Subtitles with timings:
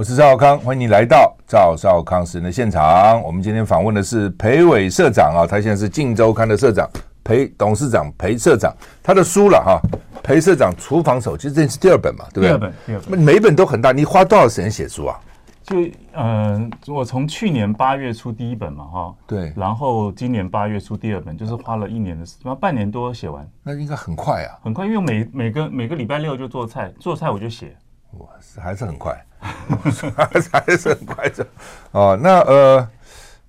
[0.00, 3.22] 我是赵少康，欢迎你来到赵少康时的现场。
[3.22, 6.88] 我们今天访问的是裴伟社长啊，他现在是《镜周刊》的社长，
[7.22, 9.78] 裴董事长，裴社长，他的书了哈，
[10.22, 12.48] 裴社长厨房手，其实这是第二本嘛，对不对？
[12.48, 13.92] 第二本，第二本，每一本都很大。
[13.92, 15.20] 你花多少时间写书啊？
[15.64, 15.76] 就
[16.14, 23.46] 嗯、呃，我从去年八月出第一本嘛，哈，对，然后今年八月出第二本，就是花了一年的时间，半年多写完。
[23.62, 27.76] 那应该很快啊，很快，因为每每个每个礼拜六就做菜，做菜我就写。
[28.18, 28.28] 哇，
[28.60, 29.90] 还是很快，还
[30.40, 31.46] 是还是很快的
[31.92, 32.18] 哦。
[32.20, 32.88] 那呃，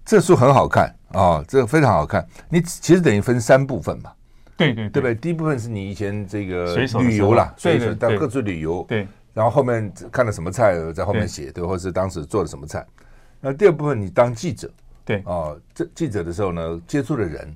[0.05, 2.26] 这书很好看哦，这个非常好看。
[2.49, 4.12] 你其实等于分三部分嘛，
[4.55, 5.16] 对对对不对？
[5.16, 9.08] 第一部分是你以前这个旅游啦，对对，到各处旅游，对。
[9.34, 12.85] 然后后面看了什么菜，在后面写，对，或是当时做了什么菜。
[13.40, 14.70] 那第二部分你当记者，
[15.05, 17.55] 对哦，这记者的时候呢，接触的人。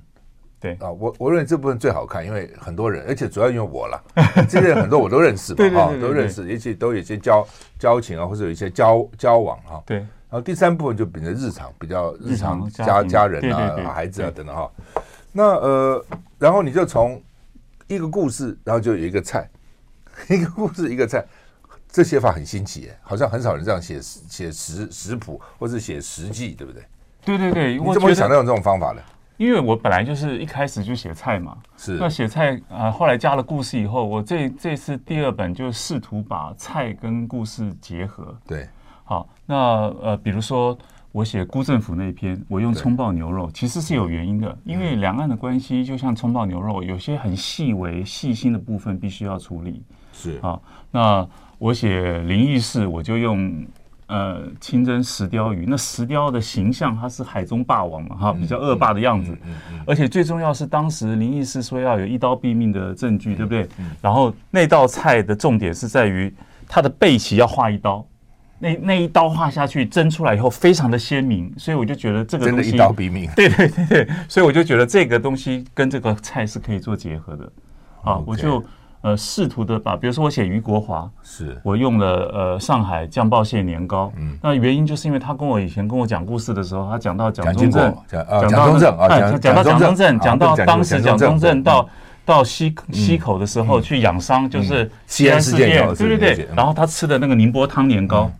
[0.58, 4.02] 对啊，我我认为这部分最好看，因为很多人，而且主要因为我了，
[4.48, 7.46] 这些人很多我都认识嘛， 哈，都认识，而且都有一些交
[7.78, 9.82] 交情啊，或者有一些交交往哈。
[9.86, 9.98] 对。
[10.28, 14.68] 然后第三部分就比较日常，比较日常家家人啊、孩子啊等等哈。
[15.30, 16.04] 那呃，
[16.36, 17.22] 然后你就从
[17.86, 19.48] 一个故事，然后就有一个菜，
[20.28, 21.24] 一个故事一个菜，
[21.88, 26.82] 这写法很新奇耶，好像很少人这样写写食食谱或者写食记，对不对？
[27.24, 29.02] 对对对，你怎么会想到用这种方法呢？
[29.36, 38.34] 因为我本来就是一开始就写菜嘛，是那写菜啊、呃，后来加了故事以后，我这这次第二本就试图把菜跟故事结合。
[38.46, 38.66] 对，
[39.04, 39.54] 好，那
[40.02, 40.76] 呃，比如说
[41.12, 49.82] 我写辜政府那篇，我用葱爆牛肉，其实是有原因的，因为两岸的关系就像葱爆牛肉，有些很细微细心的部分必须要处理。
[50.12, 50.58] 是啊，
[50.90, 53.66] 那我写灵异事，我就用。
[54.08, 59.36] 呃，清蒸石雕鱼，那石雕的形象，它是海中霸王嘛，哈，比较恶霸的样子。
[59.84, 63.68] 而且最重要是，当时林义士说要有一刀毙命的证据，对不对？
[64.00, 66.32] 然后那道菜的重点是在于
[66.68, 68.06] 它的背鳍要划一刀，
[68.60, 73.28] 那那一刀划下去蒸出来以后非常的鲜明，所以我就觉得这个东西真的一刀毙命。
[73.34, 77.52] 对对对对，所以我就觉得这个东西跟这个菜是可以做结合的。
[78.04, 78.64] 啊，我就。
[79.02, 81.56] 呃，试图的把，比如说我写于国华，是。
[81.62, 89.08] 我用了呃上海酱爆蟹年糕，嗯，那原因就是因为他跟我以前跟我讲故事的时候，他讲到蒋中正，讲到蒋中正啊，
[89.38, 91.88] 讲到蒋中正，讲到当时蒋中正到
[92.24, 98.30] 到西西口的时候去养伤，就是西安事变，对对对，然后他吃的那个宁波汤年糕，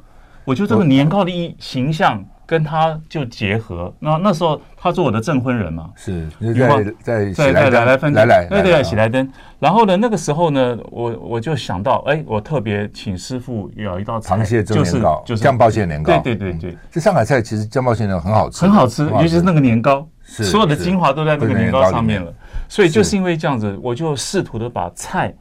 [0.45, 2.25] 我觉得这个年糕的一形象。
[2.47, 22.33] 跟他就结合，那那时候他做我的证婚人嘛，是在在在来来分来来对对喜来登，然后呢那个时候呢，我我就想到，哎，我特别请师傅有一道菜，螃蟹蒸年糕，就是酱爆蟹年糕，对对对对，这上海菜其实酱爆蟹年糕很好吃，很好吃，尤其是那个年糕，所有的精华都在那个年糕上面了，
[22.69, 23.17] 所以就是。
[23.17, 25.35] 因为这样子，我就试图的把菜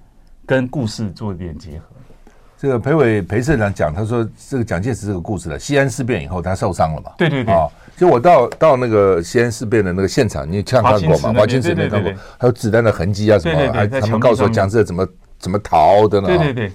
[0.46, 1.95] 跟故事做一点结合。
[2.58, 5.60] 这个裴伟裴社长讲，他说这个蒋介石这个故事了。
[5.60, 7.12] 西安事变以后，他受伤了嘛？
[7.18, 7.54] 对对对。
[7.54, 7.68] 啊，
[7.98, 11.34] 就我到到那个西安事变的那个现场，你看看过吗？
[11.38, 13.74] 华清池没看过，还有子弹的痕迹啊什么？
[13.74, 15.08] 还他们告诉我蒋介石怎么
[15.38, 16.28] 怎么逃的呢？
[16.28, 16.72] 对对对。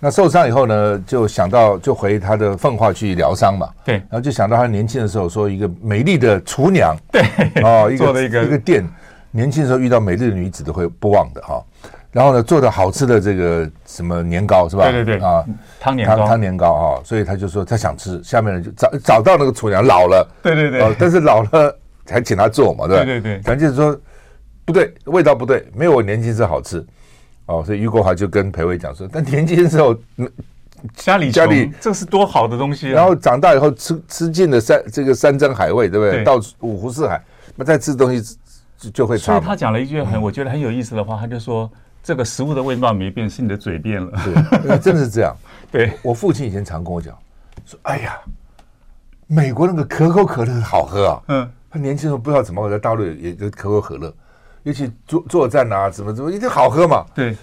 [0.00, 3.68] 那受伤以后呢，就想到就回他的奉化去疗伤嘛。
[3.84, 3.94] 对。
[3.94, 6.96] 然后就想到他年轻的时候，说一个美丽的厨娘。
[7.12, 7.22] 对。
[7.62, 8.84] 哦，一个一个一个店，
[9.30, 11.62] 年轻的时候遇到美丽的女子都会不忘的哈。
[12.12, 14.90] 然后呢，做的好吃的这个什么年糕是吧？
[14.90, 15.42] 对对对啊，
[15.80, 21.74] 汤年糕汤年糕啊，所以他就说他想吃，下面人就找找到那个厨娘老了，对对对，但是老了
[22.04, 23.04] 才请他做嘛，对吧？
[23.06, 23.98] 对对对，蒋介石说
[24.66, 26.84] 不对，味道不对，没有我年轻时好吃
[27.46, 29.96] 哦，所以余国华就跟裴伟讲说，但年轻时候
[30.94, 36.22] 家里家里这是多好的东西，然后长大以后吃吃尽了山这个山珍海味，对不对？
[36.24, 37.18] 到五湖四海，
[37.56, 38.36] 那再吃东西
[38.76, 39.32] 就就会差。
[39.32, 41.70] 所以他讲了一句很我觉得很有意思的话，他就说。
[42.02, 44.10] 这个食物的味道没变，是你的嘴变了。
[44.62, 45.34] 对， 真的是这样。
[45.70, 47.16] 对，我父亲以前常跟我讲，
[47.64, 48.18] 说：“哎呀，
[49.26, 54.12] 美国那个可口可乐好喝啊。”嗯，他年轻时候不知道怎么，我在大陆也就可口可乐，
[54.64, 57.04] 尤其作作战啊，怎么怎么一定好喝嘛。
[57.14, 57.36] 对。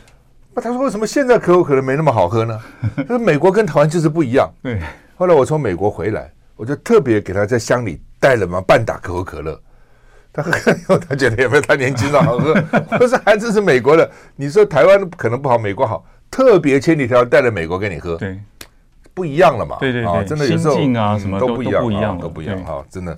[0.54, 2.60] 那他说为什么现在可口可乐没那么好喝呢？
[2.98, 4.52] 他 说美国跟台湾就是不一样。
[4.62, 4.82] 对。
[5.16, 9.60] 后来我从美国回来，我就特别给他在箱里带了嘛半打可口可乐。
[10.32, 12.54] 他喝以后，他觉得也没有他年轻的好喝？
[12.98, 14.10] 不是，孩子是美国的。
[14.36, 18.16] 你说台湾可能不好，美国好，特别千里迢迢带了美国给你喝。
[18.16, 18.40] 对，
[19.14, 19.78] 不一样了嘛。
[19.80, 23.18] 对对对，真的有时候啊什么都不一样，都不一样哈，真的。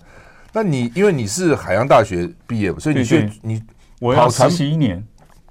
[0.53, 3.61] 那你因为你是海洋大学毕业，所以你去你
[3.99, 5.03] 我要实习一年，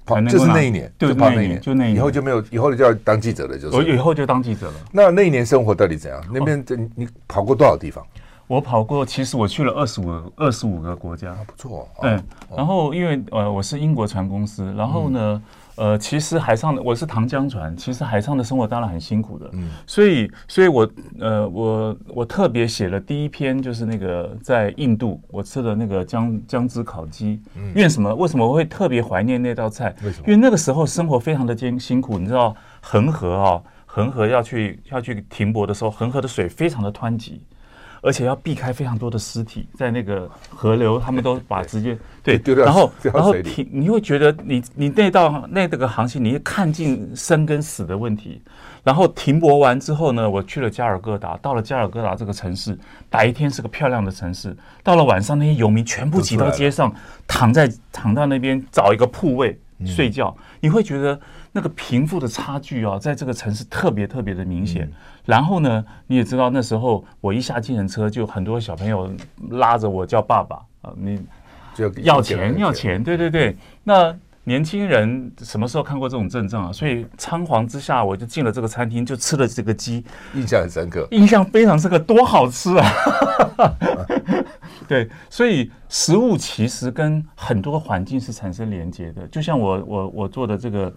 [0.05, 3.75] 跑就是那一年，就跑那一年，就那一年，以后就没有，以后就要当记者了，就是。
[3.75, 4.73] 我以后就当记者了。
[4.91, 6.21] 那那一年生活到底怎样？
[6.33, 6.63] 那边
[6.95, 8.05] 你跑过多少地方？
[8.51, 11.87] 我跑过，其实我去了二十五二十五个国家，不错。
[12.01, 12.21] 嗯，
[12.53, 15.41] 然后因为呃我是英国船公司，然后呢。
[15.77, 20.87] 呃，其实海上的我是糖浆船，其实海上的生活当然很辛苦的，嗯，所以，所以我
[21.17, 28.13] 呃，我我特别写了第一篇，就是那个在印度我吃的那个姜姜汁烤鸡，嗯，因为什么？
[28.13, 29.95] 为什么我会特别怀念那道菜？
[30.03, 30.27] 为什么？
[30.27, 37.41] 因为那个时候生活非常的艰辛苦，你知道恒河啊，恒河要去要去停泊的时候，恒河的水非常的湍急。
[38.01, 48.41] 而且要避开非常多的尸体，在那个河流，他们都把直接对，然后然后停，你会觉得你你那道那这个航线，你看尽生跟死的问题。
[48.83, 52.75] 然后停泊完之后呢，我去了加尔各答，到了加尔各答这个城市，
[53.09, 56.91] 白天是个漂亮的城市，到了晚上，那些游民全部挤到街上，
[57.27, 61.19] 躺在躺在那边找一个铺位睡觉，你会觉得。
[61.53, 64.89] 那个贫富的差距啊，在这个城市特别特别的明显。
[65.31, 69.09] 然后呢，你也知道那时候我一下计程车，就很多小朋友
[69.51, 71.17] 拉着我叫爸爸啊，你
[71.73, 73.55] 就要钱要钱，对对对。
[73.85, 74.13] 那
[74.43, 76.73] 年轻人什么时候看过这种阵仗啊？
[76.73, 82.85] 所以仓皇之下，我就进了这个餐厅，就吃了这个鸡，印象很深刻，印象非常深刻，多好吃啊！
[84.85, 90.93] 对，所以食物其实跟很多环境是产生连接的，就像我我我做的这个。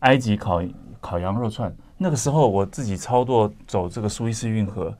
[0.00, 0.62] 埃及烤
[1.00, 4.94] 烤羊肉串，那个时候我自己操作走这个苏伊士运河，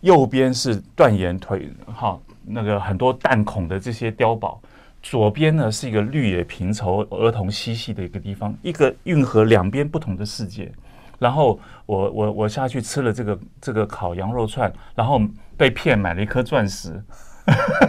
[0.00, 4.60] 右边是断岩腿，哈，那个很多弹孔的这些碉堡，
[5.02, 10.70] 左边呢是一个绿野平畴、儿童嬉戏的一个地方，一个运河两边不同的世界。
[11.18, 15.20] 然后我我我下去吃了这个这个烤羊肉串，然后
[15.56, 17.02] 被骗买了一颗钻石。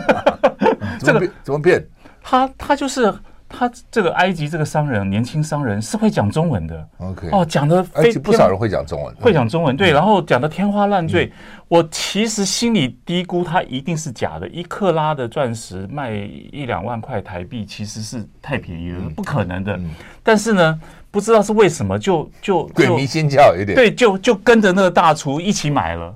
[0.99, 1.87] 这个怎么骗？
[2.21, 3.13] 他他就是。
[3.51, 6.87] 他这个埃及这个商人，年轻商人是会讲中文的。
[6.97, 11.25] OK，哦，讲的埃及不少人会讲中文，会讲中文，对，然后讲的天花乱坠。
[11.25, 11.31] 嗯、
[11.67, 14.47] 我其实心里低估，他一定是假的。
[14.47, 19.75] 一克拉的钻石卖一两万块台币，其实是太便宜了，嗯、不可能的。
[19.75, 19.89] 嗯、
[20.23, 20.79] 但是呢，
[21.11, 26.15] 不知道是为什么，就就鬼迷心窍一点，对，就就跟着那个大厨一起买了。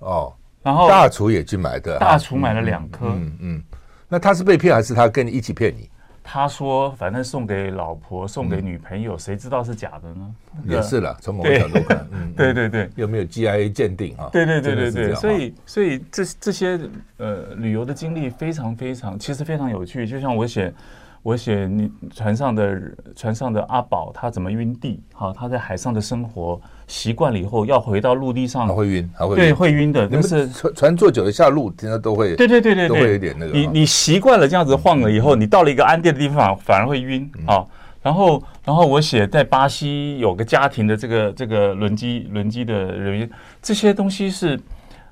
[0.00, 0.32] 哦，
[0.62, 3.06] 然后大厨也去买的，大厨买了两颗。
[3.06, 3.62] 嗯嗯，
[4.08, 5.88] 那他是被骗，还是他跟你一起骗你？
[6.28, 10.34] 他说：“反正送给老婆，送给女朋友，谁知道是假的呢？”
[10.66, 12.04] 也是了，从某个角度看，
[12.36, 14.28] 对对 对，有没有 GIA 鉴定啊？
[14.32, 16.78] 对对对对对，所以所以这这些
[17.18, 20.04] 呃旅游的经历非常非常，其实非常有趣。
[20.06, 20.74] 就像我写。
[21.22, 22.80] 我写你船上的
[23.16, 25.02] 船上的阿宝，他怎么晕地？
[25.12, 30.06] 好，他在海上的生活习惯了以后，要回到陆地上，他会晕，还会对会晕的。
[30.08, 33.52] 就是船船坐久了下路，现在都会对对对对，都会有点那个。
[33.52, 37.64] 你你习惯了这样子晃了以后，你到了一个安定的地方，反而会晕啊。
[38.02, 43.30] 然后然后我写在巴西有个家庭的这个这个轮机轮机的人员，
[43.60, 44.58] 这些东西是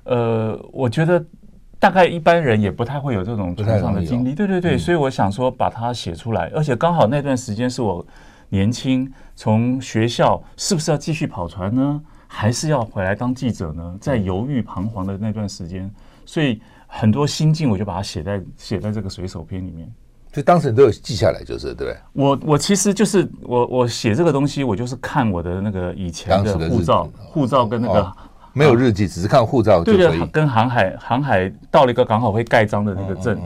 [0.03, 1.23] 呃，我觉得。
[1.77, 8.03] 大概一般人也不太会有这种船上的经历，对对对，所以我想说把它写出来，而且刚好那段时间是我
[8.55, 15.91] 年轻，从学校是不是要继续跑船呢，还是要回来当记者呢，在犹豫彷徨的那段时间，
[16.25, 19.91] 所以很多心境我就把它写在写在这个随手篇里面，
[20.31, 21.97] 所以当时你都有记下来，就是对不对？
[22.13, 28.13] 我我其实就是我我写这个东西，我就是看我的那个以前的护照，护照跟那个。
[28.57, 29.97] 没有日记，只是看护照就可以。
[29.97, 33.37] 对对，跟航海航海到了一个港口会盖章的那个证，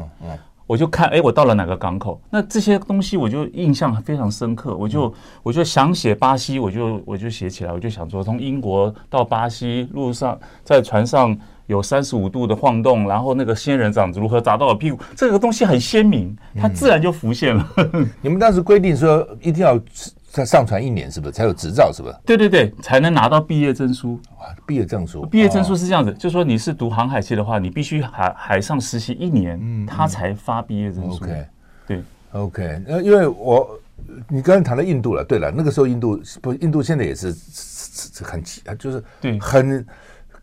[0.69, 2.21] 我就看，哎，我到了哪个港口？
[2.29, 5.11] 那这些东西我就印象非常深刻，我就
[5.41, 11.35] 我就想写巴西，我就我就写起来，我就想说，从英国到巴西路上，在船上
[11.65, 17.67] 有三十五度的晃动，然后那个仙人掌如何砸到我屁股，这个东西很鲜明，它自然就浮现了。
[18.21, 19.79] 你们当时规定说一定要。
[20.31, 21.91] 在上传一年是不是才有执照？
[21.91, 22.15] 是不是？
[22.25, 24.19] 对对对，才能拿到毕业证书。
[24.65, 31.24] 毕业证书，毕业证书是这样子，就是说你是读航海系的话，你必须海海上实习一年，嗯，他才发毕业证书。
[31.24, 31.45] OK，
[31.88, 32.81] 对，OK。
[32.88, 33.79] 呃，因为我
[34.27, 37.36] 你刚才谈到印度了，对了，那个时候印度不，印度现在也是
[38.24, 39.86] 很奇，就是对，很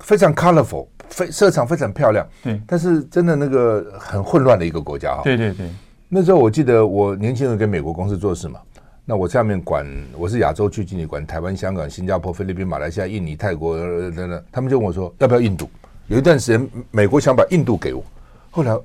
[0.01, 2.61] 非常 colorful，非色彩非常漂亮，对。
[2.67, 5.23] 但是真的那个很混乱的一个国家哈。
[5.23, 5.71] 对对对。
[6.09, 8.61] 那时候我记得我年轻人跟美国公司做事嘛。
[9.09, 9.87] 那我下面管，
[10.19, 14.45] 我是亚洲区经理，管台湾、香港、新加坡、菲律宾、马来西亚、印尼、泰国等等。
[14.51, 15.71] 他们就问我说，要不要印度？
[16.09, 18.05] 有一段时间，美国想把印度给我，
[18.51, 18.77] 后来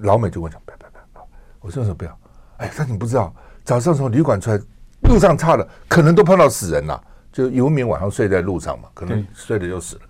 [0.00, 1.28] 老美就问我讲，不要不要不要，
[1.60, 2.18] 我说什么不要。
[2.56, 4.58] 哎，但你不知道，早上从旅馆出来，
[5.02, 7.00] 路上差了，可能都碰到死人了，
[7.32, 10.02] 就游民晚上睡在路上嘛，可能睡了就死了。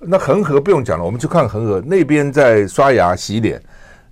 [0.00, 3.62] 那恒河不用讲了，我们去看恒河那边在刷牙洗脸，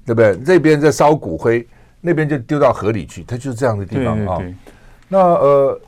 [0.07, 0.39] 对不对？
[0.39, 1.67] 这边在烧骨灰，
[2.01, 4.39] 那边就丢到河里去，它就是这样的地方啊。
[5.09, 5.81] 那呃，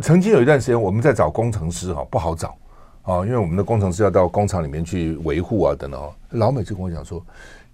[0.00, 2.56] 曾经有一段时间我们在找工程师哈，不好找
[3.02, 6.12] 啊，因为我们的工程师要到工厂里面去维护啊等等。
[6.30, 7.24] 老美就跟我讲说：“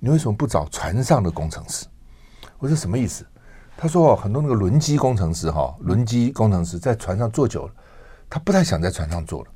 [0.00, 1.86] 你为什么不找船上的工程师？”
[2.58, 3.24] 我说：“什么意思？”
[3.76, 7.72] 他说：“很多那个轮机工程师哈，轮机工程师在船上坐久了，
[8.30, 9.48] 他不太想在船上做了，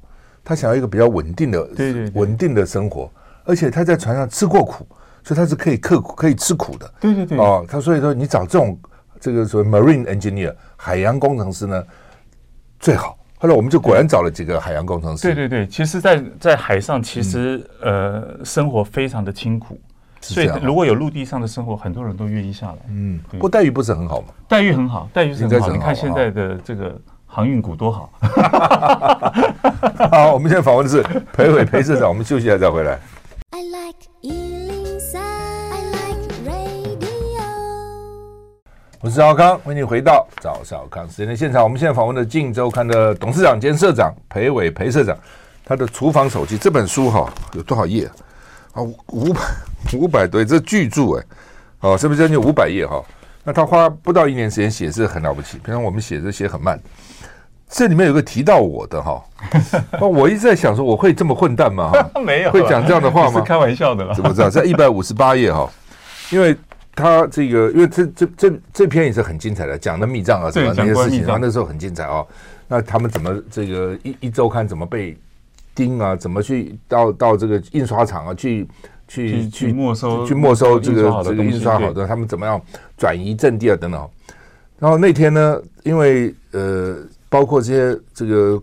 [0.45, 3.11] 他想要一个比较稳定的、对对稳定的生活，
[3.45, 4.87] 而且他在船上吃过苦，
[5.25, 6.93] 所以他是可以刻苦、可以吃苦的。
[7.01, 7.39] 对对对。
[7.39, 8.79] 哦，他所以说你找这种
[9.21, 11.85] 这个所谓 marine engineer 海洋工程师呢
[12.79, 13.17] 最好。
[13.39, 15.23] 后来我们就果然找了几个海洋工程师。
[15.23, 19.81] 对对对，其实在，在在海上其实呃生活非常的清苦。”
[20.23, 22.79] 所以，如果有陆地上的生活，很多人都愿意下来。
[22.91, 24.27] 嗯，不过待遇不是很好吗？
[24.47, 25.71] 待遇很好，待遇是很好。
[25.71, 28.13] 你看现在的这个航运股多好。
[30.13, 32.99] 好，我们现在访问的是裴伟裴社长，我们休息一下再回来。
[33.53, 34.10] I like
[39.03, 41.63] 我是赵少康，欢迎你回到赵少康时间的现场。
[41.63, 45.17] 我们现在访问的《镜周刊》的董事长兼社长裴伟裴社长，
[45.65, 48.05] 他的厨房手机这本书哈有多少页？
[48.73, 49.41] 啊，五百
[49.95, 51.25] 五百对，这巨著哎，
[51.81, 53.03] 哦，是不是将近五百页哈？
[53.43, 56.79] 那他花不到一年时间写是很了不起，平常我们写这写很慢。
[57.71, 59.25] 这里面有个提到我的哈，
[59.99, 61.91] 哦，我一直在想说我会这么混蛋吗？
[62.23, 63.33] 没有，会讲这样的话吗？
[63.41, 64.13] 是开玩笑的啦。
[64.13, 64.51] 怎么知道？
[64.51, 65.67] 在一百五十八页哈，
[66.29, 66.55] 因为
[66.95, 72.27] 他这个，因为这这这这篇也是很精彩的，讲的密账啊什么那些事情，然后那时候很精彩哦。
[72.69, 75.17] 那他们怎么这个一一周刊怎么被？
[75.73, 78.35] 盯啊，怎么去到到这个印刷厂啊？
[78.35, 78.67] 去
[79.07, 82.61] 去去没收去没收这个这个印刷好的，他们怎么样
[82.99, 83.77] 转移阵地啊？
[83.81, 84.11] 等等。
[84.81, 88.61] 然后那天呢，因为呃，包括这些这个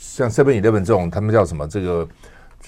[0.00, 1.68] 像 Seven Eleven 这种，他们叫什么？
[1.68, 2.08] 这个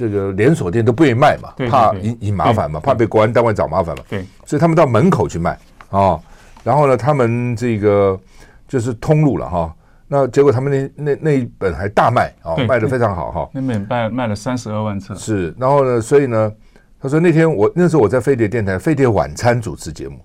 [0.00, 4.02] 这个连锁店都不愿意卖嘛，怕引引麻烦嘛，怕被国安单位找麻烦嘛。
[4.08, 5.58] 对，所以他们到门口去卖
[5.90, 6.18] 啊。
[6.64, 8.18] 然后呢，他们这个
[8.66, 9.74] 就是通路了哈。
[10.08, 13.50] 那结果他们那那那一本还大卖啊，卖的非常好哈。
[13.52, 15.14] 那本卖卖了三十二万册。
[15.14, 16.50] 是，然后呢，所以呢，
[16.98, 20.18] 他说那天我那时候我在飞碟电台飞碟晚餐主持节目，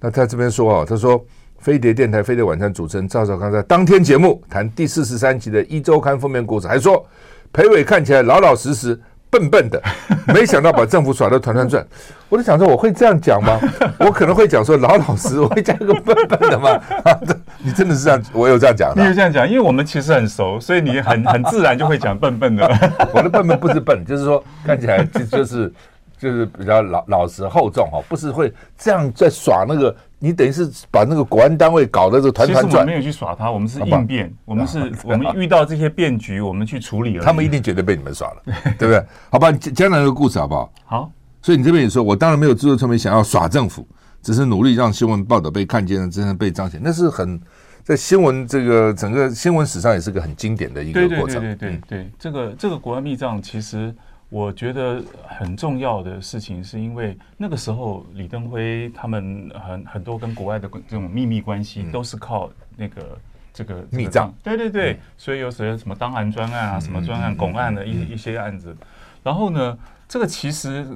[0.00, 1.24] 那他这边说啊，他说
[1.58, 7.06] 飞碟电台飞碟晚餐主持人赵少康在当天节目谈第四十三集的一周刊封面故事，还说
[7.52, 9.00] 裴伟看起来老老实实。
[9.30, 9.80] 笨笨的，
[10.34, 11.86] 没想到把政府耍得团团转。
[12.28, 13.58] 我就想说，我会这样讲吗？
[13.98, 16.78] 我可能会讲说老老实，我会加一个笨笨的吗？
[17.62, 18.22] 你真的是这样？
[18.32, 18.92] 我有这样讲？
[18.96, 19.48] 你有这样讲？
[19.48, 22.66] 因为我们其实很熟，所以你很很自然就会讲笨笨的。
[23.12, 25.72] 我的笨笨不是笨，就是说看起来就就是
[26.20, 29.96] 就是比较老老实厚重哈，不是会这样在耍那个。
[30.22, 32.64] 你等于是把那个国安单位搞得这团团转。
[32.66, 37.24] 其实我们没有去耍他，我们是应变，我们是 我们遇到这些变局，我们去处理了。
[37.24, 38.42] 他们一定觉得被你们耍了，
[38.78, 39.02] 对不对？
[39.30, 40.70] 好吧，讲讲两个故事好不好？
[40.84, 41.12] 好。
[41.40, 43.88] 所以你这边也说，我当然没有自作聪明想要耍政府，
[44.20, 46.78] 只是努力让新闻报道被看见，真正被彰显。
[46.84, 47.40] 那是很
[47.82, 51.40] 在新闻这个整个新闻史上也是个很经典的一个过程。
[51.40, 53.94] 对对对对对对，这个这个国安密账其实。
[54.30, 63.18] 我觉得很重要的事情，是因为那个时候李登辉他们很很多跟国外的这种秘密关系，都是靠那个
[63.52, 64.32] 这个密账。
[64.40, 68.76] 对对对，所以有时候什么当案专案啊，什么专案拱案的一一些案子。
[69.24, 70.86] 然后呢，这个其实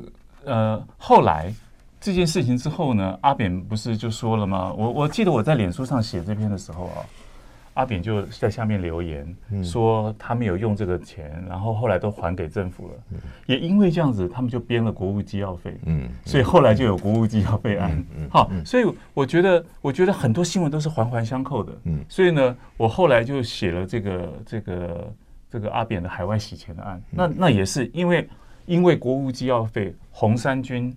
[0.45, 1.53] 呃后来
[2.01, 4.73] 这件事情之后呢，阿扁不是就说了吗？
[4.73, 7.03] 我我记得我在脸书上写这篇的时候啊。
[7.75, 12.95] 阿扁就在下面留言说他没有用这个钱，然后后来都还给政府了。
[13.47, 15.77] 也因为这样子，他们就编了国务机要费。
[15.87, 18.05] 嗯，所以后来就有国务机要费案。
[18.31, 21.73] 好，所以我觉得，我觉得很多新闻都是环环相扣的。
[21.85, 25.15] 嗯，所以呢，我后来就写了这个这个
[25.51, 27.03] 这个阿扁的海外洗钱的案。
[27.11, 28.29] 那那也是因为
[28.67, 30.97] 因为国务机要费，红三军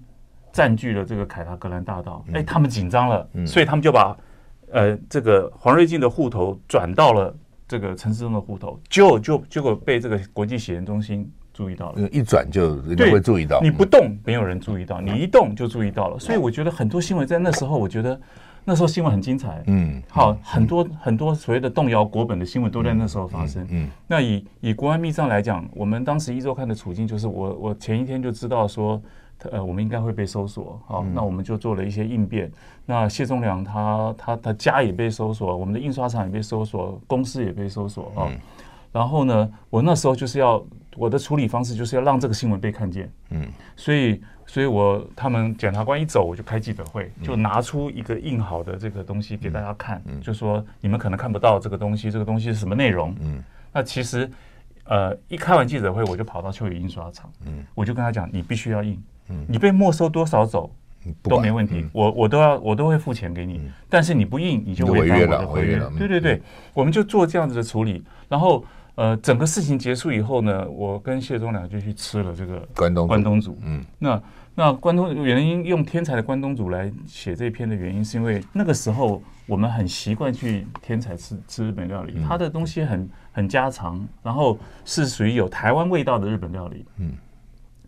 [0.51, 4.15] 占据了这个凯达格兰大道，哎，他们紧张了，所以他们就把。
[4.71, 7.33] 呃，这个黄瑞进的户头转到了
[7.67, 12.09] 这个陈世忠的户头，就就结果被这个国际洗钱中心注意到了。
[12.09, 16.19] 一转就人家会注意到，你不动没有人注意到，你一动就注意到了。
[16.19, 18.19] 所以我觉得很多新闻在那时候，我觉得
[18.65, 19.63] 那时候新闻很精彩。
[19.67, 23.65] 嗯，好，很多很多所谓的动摇国本的新闻都在那时候发生。
[23.69, 29.01] 嗯，那以以国安密账来讲，我们当时一周刊的处境就是我，我我前一天就知道说。
[29.51, 32.51] 呃，我们应该会被搜索，好，那我们就做了一些应变。
[32.85, 38.31] 那谢忠良他他他家也被搜索，我们的印刷厂也被搜索，公司也被搜索啊。
[38.91, 40.63] 然后呢，我那时候就是要
[40.95, 53.15] 我的处理方式就是要让这个新闻被看见，嗯，所以所以我他们检察官一走，我就开记者会，就拿出一个印好的这个东西给大家看，就说你们可能看不到这个东西，这个东西是什么内容？
[53.21, 54.29] 嗯，那其实。
[54.89, 58.97] 呃，一开完记者会，我就跑到秋雨印刷厂，嗯，我就跟他讲，你必须要印，
[59.29, 60.71] 嗯，你被没收多少走
[61.21, 65.91] 都没问题，我我都要我都会付钱给你，但是你不应，你就违反我的合约了。
[65.97, 66.41] 对对对，
[66.73, 68.63] 我们就做这样子的处理，然后
[68.95, 74.21] 呃，整个事情结束以后呢，我跟谢忠良就去吃了这个关东关东煮，嗯，那。
[74.59, 86.83] 那关东原因用天才的关东煮来写这篇的原因，是因为那个时候我们很习惯去天才吃吃日本料理，它的东西很很家常，然后是属于有台湾味道的日本料理。
[86.97, 87.11] 嗯，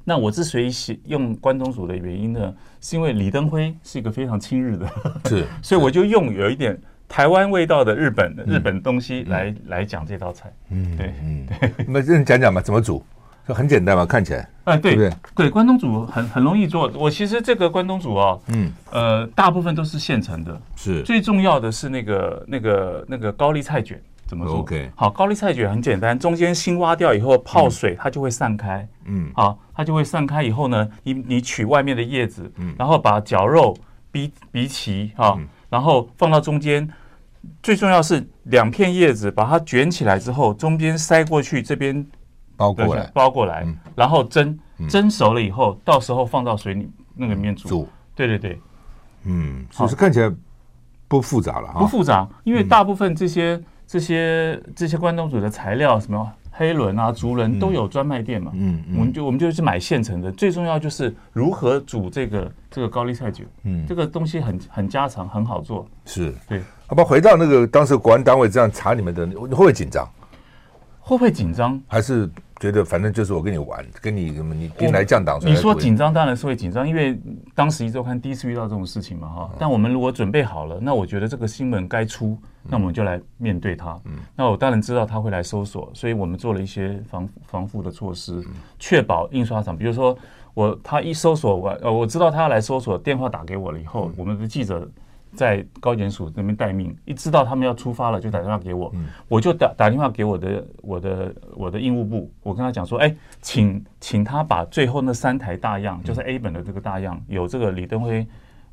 [0.09, 2.51] 那我之所以写用关东煮的原因呢，
[2.81, 4.89] 是因为李登辉是一个非常亲日的，
[5.29, 6.75] 是，所以我就用有一点
[7.07, 10.51] 台湾味道的日本日本东西来来讲这道菜。
[10.71, 13.05] 嗯，对，嗯，对，那你讲讲吧，怎么煮？
[13.47, 14.49] 就很简单嘛，看起来。
[14.63, 16.91] 哎，对对对，关东煮很很容易做。
[16.95, 20.59] 我其实这个关东煮哦，嗯，呃，大部分都是现成的。
[20.75, 21.03] 是。
[21.03, 24.91] 最重要的是那个那个那个高丽菜卷怎么做？OK。
[24.95, 28.87] 好，高丽菜卷很简单，中间心挖掉以后泡水，它就会散开。
[29.05, 29.31] 嗯。
[29.35, 33.75] 好，它就会散开以后呢，你你取外面的叶子，嗯，然后把绞肉
[34.11, 35.37] 逼逼齐哈，
[35.69, 36.87] 然后放到中间。
[37.63, 42.05] 最重要是两片叶子，把它卷起来之后，中间塞过去这边。
[42.55, 44.59] 包过来，包过来，然后蒸，
[44.89, 47.87] 蒸熟了以后，到时候放到水里那个里面煮。
[48.13, 48.61] 对对对，
[49.23, 50.29] 嗯，其实看起来
[51.07, 53.57] 不复杂了哈，不复杂，因为大部分这些
[53.89, 58.51] 这些这些关东煮的材料，什么黑轮啊、竹轮都有专卖店嘛。
[58.53, 60.31] 嗯，我们就我们就去买现成的。
[60.31, 63.43] 最重要就是如何煮这个这个高丽菜酒。
[63.63, 65.87] 嗯，这个东西很很家常，很好做。
[66.05, 66.61] 是，对。
[66.85, 70.07] 好吧，回到那个当时国安单位这样查你们的，你会不会紧张？
[70.99, 71.81] 会不会紧张？
[71.87, 72.29] 还是？
[72.59, 75.39] 觉得反正就是我跟你玩，跟你什么你兵来将挡。
[75.45, 77.17] 你说紧张当然是会紧张，因为
[77.55, 79.51] 当时一周刊第一次遇到这种事情嘛哈。
[79.57, 83.97] 但我们如果准备好了，那我觉得这个新闻该出，那我们就来面对它。
[84.05, 88.43] 嗯那我当然知道他会来搜索，所以我们做了一些防防护的措施，
[88.77, 90.17] 确保印刷厂，比如说
[90.53, 94.85] 我他一搜索完，呃，我知道他要来搜索，电话打给我了以后，我们的记者。
[95.35, 108.25] 在高检署那边待命，一知道他们要出发了，就打电话给我，嗯、我就打打电话给我的我的我的印务部，我跟他讲说，哎，请请他把最后那三台大样，就是 A 本的这个大样，有这个李登辉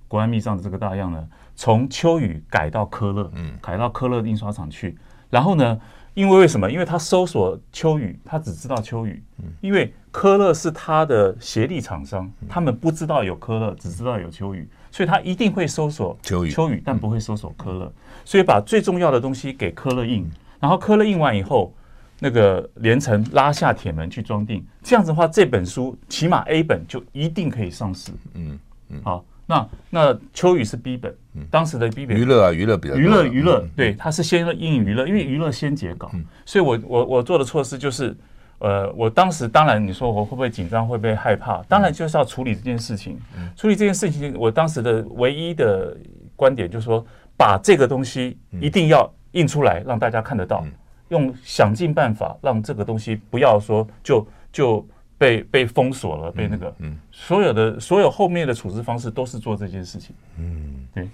[0.09, 4.97] 国安密上的这个大样呢，从秋雨改到科勒，嗯，改到科勒印刷厂去，
[5.29, 5.79] 然后呢，
[6.15, 6.71] 因为为什么？
[6.71, 9.23] 因为他搜索秋雨，他只知道秋雨，
[9.61, 14.69] 因为科勒是他的协力厂商，他们不知道有科勒，只知道有秋雨。
[14.97, 17.93] 所以他一定会搜索秋雨，秋雨，但不会搜索科勒。
[18.25, 20.27] 所以把最重要的东西给科勒印，
[20.59, 21.71] 然后科勒印完以后，
[22.19, 24.65] 那个连城拉下铁门去装订。
[24.83, 28.11] 这样子的话，这本书起码 A 本就一定可以上市。
[28.33, 31.15] 嗯嗯，好，那那秋雨是 B 本，
[31.51, 32.17] 当时的 B 本。
[32.17, 36.11] 娱乐啊，娱乐比较娱乐娱乐，对，他是先印娱乐，因为娱乐先结稿，
[36.47, 38.17] 所以我我我做的措施就是。
[38.59, 41.63] 呃，我当时当然你说我会不会紧张，会不会害怕？
[41.65, 43.21] 当然就是要处理这件事情。
[43.55, 45.97] 处理这件事情，我当时的唯一的
[46.35, 47.05] 观点就是说，
[47.37, 50.65] 把这个东西一定要印出来，让大家看得到，
[51.09, 54.89] 用想尽办法让这个东西不要说就就
[55.19, 56.75] 被被封锁了，被那个，
[57.13, 60.17] 所有的所有后面的处置方式都是做这件事情。
[60.39, 61.09] 嗯，对。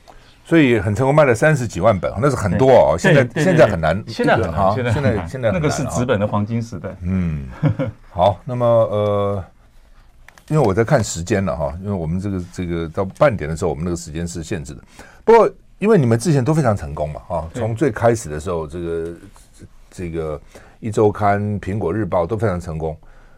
[0.45, 2.97] 所以很成功，卖了三十几万本，那是很多哦。
[2.99, 6.89] 现在现在很难，现在很难，现在现在现在那个是纸本的黄金时代。
[7.03, 7.47] 嗯，
[8.11, 9.45] 好，那么呃，
[10.49, 14.83] 因为我在看时间了哈，因为我们这个这个到半点的时候，我们那个时间是限制的。
[15.25, 19.15] 不过因为你们之前都非常成功嘛，哈，从最开始的时候，这个
[19.91, 20.41] 这个
[20.81, 22.97] 一周刊、苹果日报都非常成功。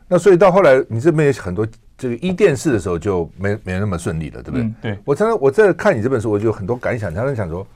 [0.08, 1.66] 那所以到后来，你这边有很多。
[1.96, 4.62] 这个一电视的时候就没没那么顺利了，对不对？
[4.62, 7.14] 嗯、对，我常常我在看你这本书，我就有很多感想。
[7.14, 7.66] 常常想说，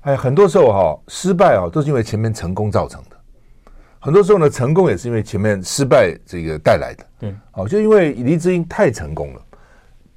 [0.00, 3.16] 哎，很多时候哈，失败啊，都是因为前面成功造成的。
[3.98, 7.04] 很多时候呢，成功也是因为前面失败这个带来的。
[7.18, 9.42] 对，好，就因为黎智英太成功了，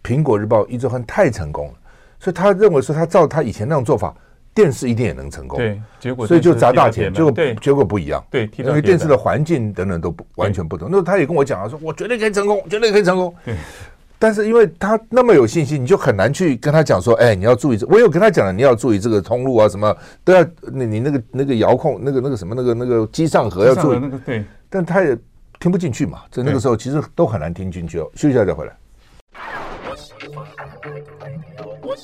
[0.03, 1.73] 苹果日报一周刊太成功了，
[2.19, 4.15] 所以他认为说他照他以前那种做法。
[4.53, 10.89] 电视一定也能成功，对，结果所以就砸大钱，结果结果不一样，对，因为电视的环境等等都不完全不同。
[10.91, 13.33] 那他也跟我讲啊，说我绝对可以成功，绝对可以成功。
[13.43, 13.55] 对，
[14.19, 25.17] 但是因为他那么有信心，你就很难去跟他讲说，哎，你要注意这，我有跟他讲了，你要注意这个通路啊，什么都要，你你那个那个遥控，那个那个什么，那个那个机上盒要注意，对，但他也
[25.59, 28.07] 听不进去嘛，在那个时候其实都很难听进去哦。
[28.13, 28.77] 休息一下再回来。
[31.81, 31.95] 我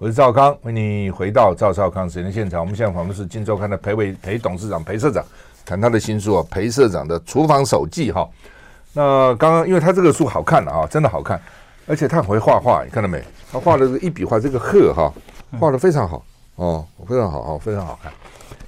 [0.00, 2.60] 我是赵康，欢迎你回到赵少康时间现场。
[2.60, 5.24] 我们现在访问是《金周刊》的裴伟裴董事长裴社长，
[5.66, 8.24] 谈他的新书啊，裴社长的厨房手记哈。
[8.92, 11.40] 那刚刚因为他这个书好看啊，真的好看，
[11.88, 13.20] 而且他很会画画，你看到没？
[13.50, 15.12] 他画的这个一笔画这个鹤哈，
[15.58, 18.12] 画的非常好哦，非常好哦，非常好看。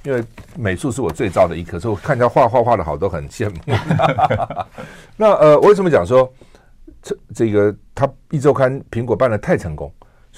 [0.03, 0.21] 因为
[0.57, 3.55] 美术是我最糟的一科，所以我看人家画画画的好都很羡慕。
[5.15, 6.29] 那呃，我为什么讲说
[7.01, 9.89] 这这个他一周刊苹果办的太成功，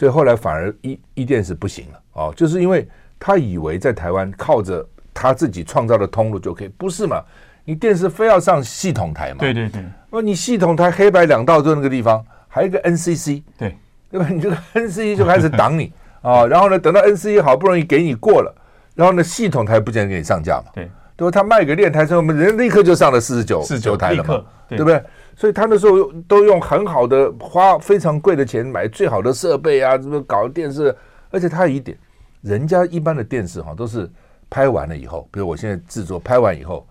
[0.03, 2.85] 所以后来反而一一电视不行了哦，就是因为
[3.17, 7.23] 他以为在台湾靠着他自己创造的通路就可以，不是嘛？
[7.63, 9.37] 你电视非要上系统台嘛？
[9.39, 9.81] 对对对。
[10.11, 13.77] 那你系统台黑白两道就那个地方，还有一个 NCC，对
[14.11, 14.27] 对吧？
[14.27, 18.53] 你这个 NCC 就开始挡你啊， 然后呢，等到 NCC 好不容易给你过了，
[18.93, 20.65] 然后呢，系统台不见得给你上架嘛？
[20.75, 21.31] 对，对吧？
[21.31, 25.01] 他卖给电台之后，我们人立刻就上了四十九四十九台了嘛，对不对？
[25.35, 30.95] 所以他那时候都用很好的花非常贵的钱买最好的设备啊，什么搞电视，
[31.29, 31.97] 而且他有一点，
[32.41, 34.09] 人家一般的电视哈都是
[34.49, 36.87] 拍完了以后，比如我现在制作拍完以后。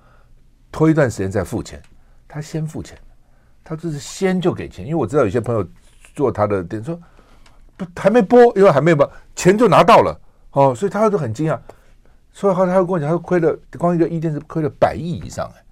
[0.75, 1.79] 拖一段时间再付钱，
[2.27, 2.97] 他先付钱，
[3.63, 5.63] 他就是先就给钱，因为我知道有些朋友
[6.15, 6.99] 做他的店说
[7.77, 10.19] 不还没播，因为还没播，钱就拿到了
[10.53, 11.61] 哦，所以他都很惊讶，
[12.33, 15.63] 所以后来他会跟我讲，他亏了光一个一电视亏了百亿以上哎，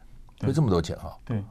[0.45, 1.43] 亏这么多钱哈，对，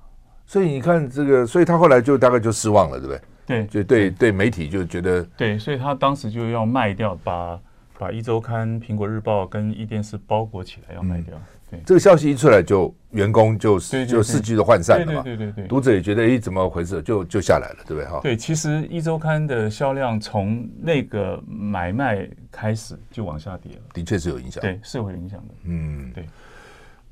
[0.50, 3.22] 所以你看这个，所以他后来就大概就失望了，对不对？
[3.46, 7.60] 对，就对对媒体就觉得对，所以他当时就要卖掉，把
[8.00, 11.40] 把一周刊、苹果日报跟一电视包裹起来要卖掉。
[11.70, 15.22] 对，这个消息一出来，就员工就就士气的涣散了嘛。
[15.22, 17.00] 对对对对，读者也觉得，哎，怎么回事？
[17.04, 18.06] 就就下来了，对不对？
[18.10, 18.20] 哈。
[18.24, 23.82] 对，其实一周刊的销量从那个买卖开始就往下跌了。
[23.94, 24.60] 的确是有影响。
[24.62, 25.54] 对，是有影响的。
[25.66, 26.26] 嗯，对。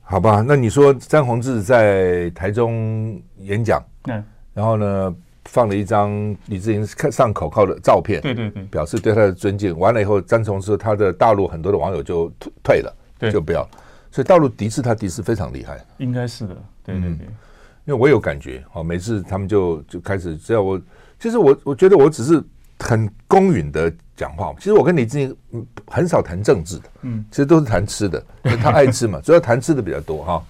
[0.10, 9.78] 好吧，那你说詹宏志在台中演讲，嗯，然后呢，放了一张李志英看上口靠的照片，对对对，表示对他的尊敬。
[9.78, 13.67] 完了以后，詹宏志他的大陆很多的网友就退退了，对，就不要。
[14.10, 17.36] 所以大陆敌视他敌视非常厉害，应该是的，对对对、嗯，
[17.84, 20.82] 因为我有感觉，哦，每次他们就就开始只要我，
[21.20, 22.41] 其实我我觉得我只是
[22.80, 25.36] 很公允的讲话，其实我跟李志英
[25.88, 28.24] 很少谈政治的，嗯，其实都是谈吃的，
[28.62, 30.44] 他爱吃嘛， 主要谈吃的比较多哈。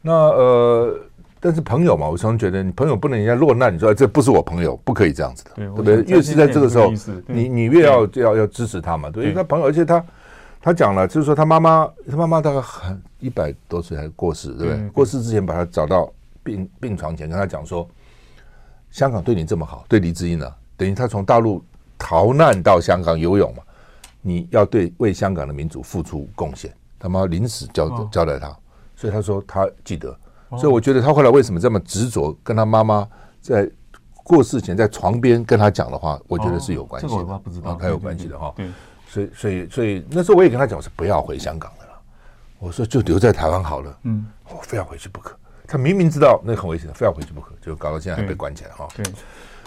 [0.00, 0.98] 那呃，
[1.40, 6.02] 但是朋友嘛，我常常觉得你朋友不能人家落难，你说这不是我朋友，不可以这样子的，对不对？
[6.04, 6.92] 越是在这个时候，
[7.26, 10.04] 你你越要要要支持他嘛，对，因为他朋友，而且他。
[10.66, 14.72] 他讲了，就是说他妈妈，他妈妈大概很一百多岁还过世，对不对？
[14.76, 16.10] 嗯、过世之前把他找到
[16.42, 17.86] 病病床前，跟他讲说
[18.90, 21.64] ：“香港对你这么好，对黎智英呢、啊，等于他从大陆
[21.98, 23.62] 逃难到香港游泳嘛，
[24.20, 28.56] 你要对为香港的民主付出贡献。”他妈临时交交代他，
[28.96, 30.16] 所以他说他记得。
[30.58, 33.06] 所以我觉得他后来为什么这么执着，跟他妈妈
[33.40, 33.68] 在
[34.22, 37.12] 过世前在床边跟他讲的话，我觉得是有关系的。
[37.12, 38.52] 这个我不知道，他有关系的哈。
[38.56, 38.70] 对。
[39.06, 41.84] 所以，所以，所以那时候我也跟他讲，我说不要回香港了。
[42.58, 43.98] 我说就留在台湾好了。
[44.04, 45.36] 嗯，我非要回去不可。
[45.66, 48.88] 他明明知道那很危险的，非要回去不可，就搞到现在还被关起来哈。
[48.96, 49.04] 对，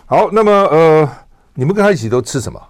[0.09, 1.09] 好，那么呃，
[1.53, 2.61] 你们跟他一起都吃什么？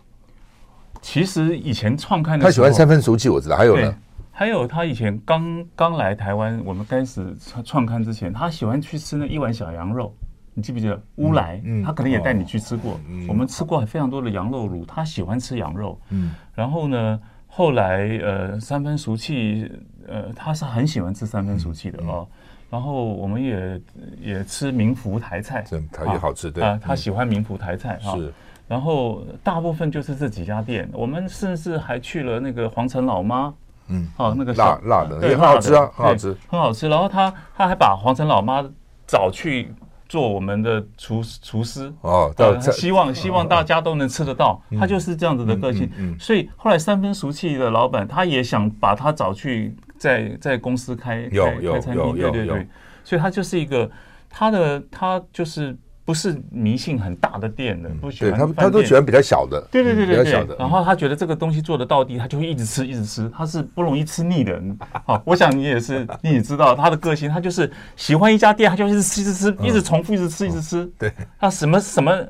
[1.03, 3.55] 其实以前创刊的他喜欢三分熟气，我知道。
[3.55, 3.95] 还有呢？
[4.31, 10.11] 还有他以前刚刚来台湾，我们开始创刊之前，他喜欢去吃那一碗小羊肉。
[10.55, 11.61] 你记不记得乌来？
[11.63, 12.99] 嗯，他可能也带你去吃过。
[13.27, 16.01] 我们吃过非常多的羊肉卤，他喜欢吃羊肉。
[16.09, 19.71] 嗯，然后呢，后来呃，三分熟气，
[20.07, 22.27] 呃，他是很喜欢吃三分熟气的哦。
[22.69, 23.81] 然后我们也
[24.19, 28.15] 也吃明福台菜，他也好吃对啊，他喜欢明福台菜哈。
[28.15, 28.33] 是。
[28.67, 33.53] 然后大部分就是这几家店，我们甚至还去了那个皇城老妈。
[33.87, 34.07] 嗯。
[34.17, 36.89] 哦，那个辣辣的也很好吃啊，很好吃，很好吃。
[36.89, 38.63] 然后他他还把皇城老妈
[39.05, 39.73] 找去。
[40.09, 42.33] 做我们的厨厨师哦，
[42.71, 45.91] 希望希望大家都能吃得到，他就是这样子的个性。
[46.17, 52.67] 所以后来三分熟气的老板，他也想把他找去在在公司开开开餐厅，对对对，
[53.03, 53.89] 所以他就是一个
[54.29, 55.75] 他的他就是。
[56.07, 58.39] 不是迷信很大的店的，不喜欢。
[58.39, 60.55] 他他都喜欢比较小的，对对对对，比较小的。
[60.57, 64.77] 然后他觉得这个东西做的到底，他就会一直吃一直吃，他是不容易吃腻的人。
[65.03, 70.89] 好，我想你也是，你也知道他的个性，他就是喜欢一家店，他就一直吃一直吃，一直重复一直吃一直吃。
[70.97, 72.25] 对，他什么什么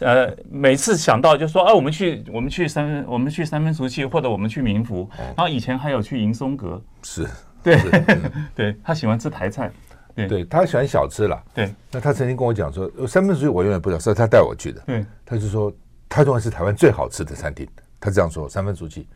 [0.00, 5.08] 呃，每次想到就说，哎，我们去我们去三分我们去三分熟记，或者我们去民福。
[5.16, 7.26] 然后以前还有去迎松阁，是
[7.62, 7.78] 对
[8.54, 9.70] 对，他喜欢吃台菜。
[10.14, 11.42] 对，对他喜欢小吃啦。
[11.54, 14.80] 对，那他曾经跟我讲说，三分熟气我永远不知道，是他带我去的。
[14.86, 15.72] 对，他就说
[16.08, 17.66] 他认为是台湾最好吃的餐厅，
[17.98, 19.06] 他这样说三分熟记。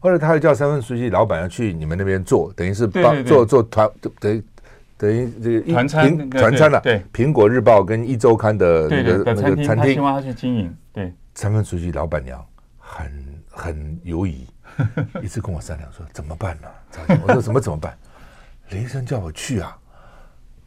[0.00, 4.42] 后来他又叫三分熟记老板要去你们那边做，等于是帮做做团，等于
[4.98, 6.80] 等于这个团餐团餐了。
[6.80, 10.74] 对，苹果日报跟一周刊的那个那个餐厅，希望他去经营。
[10.92, 12.44] 对，三分出去老板娘
[12.78, 13.12] 很
[13.50, 14.46] 很犹疑，
[15.22, 16.68] 一直跟我商量说怎么办呢？
[17.26, 17.96] 我说怎么怎么办？
[18.70, 19.76] 林生叫我去啊。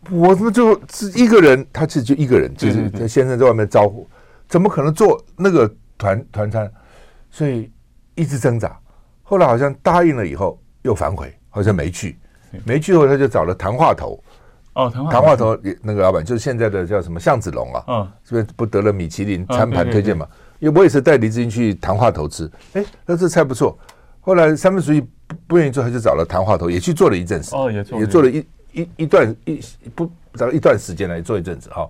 [0.10, 1.68] 我怎么就是一个人？
[1.74, 4.08] 他其实就一个人，就是他先生在外面招呼，
[4.48, 6.72] 怎么可能做那个团团餐？
[7.30, 7.70] 所以
[8.16, 8.80] 一直挣扎。
[9.22, 12.18] 后来好像答应了以后又反悔，好像没去，
[12.66, 14.22] 没去后他就找了谈话头。
[14.74, 17.84] 哦，谈话谈话头那个老板就是现在的叫什么向子龙啊？
[17.88, 20.28] 嗯，这边不得了米其林餐盘推荐嘛？
[20.60, 23.78] 因为我也是带黎志英去谈话头吃，哎，那这菜不错。
[24.22, 27.56] 后来三分熟意不不愿意做，他就找了谈话头，也去做了一阵子。
[27.56, 29.60] 哦，也做也做了一一一段一
[29.96, 31.88] 不找一段时间来做一阵子哈，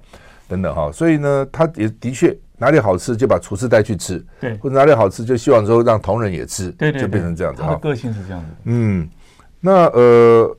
[0.47, 0.91] 等等哈。
[0.91, 7.61] 所以呢，他也的确哪里好吃就把厨师带去吃，对，或者哪里好吃就希望说让同仁也吃，对对，就变成这样子。
[7.61, 8.47] 他的个性是这样子。
[8.65, 9.09] 嗯，
[9.59, 10.55] 那呃。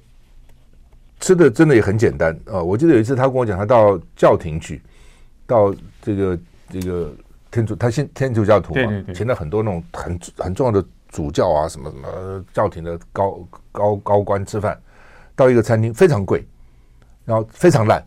[1.23, 2.63] 吃的真的也很简单啊！
[2.63, 4.81] 我记得有一次他跟我讲，他到教廷去，
[5.47, 6.39] 到这个
[6.71, 7.13] 这个
[7.51, 14.81] 天主，他信天主教徒嘛，请了很多那种很很重要的主教啊，什么什么教廷的高高高官吃饭，
[15.37, 16.43] 到一个餐厅非常贵，
[17.27, 18.03] 然后非常烂，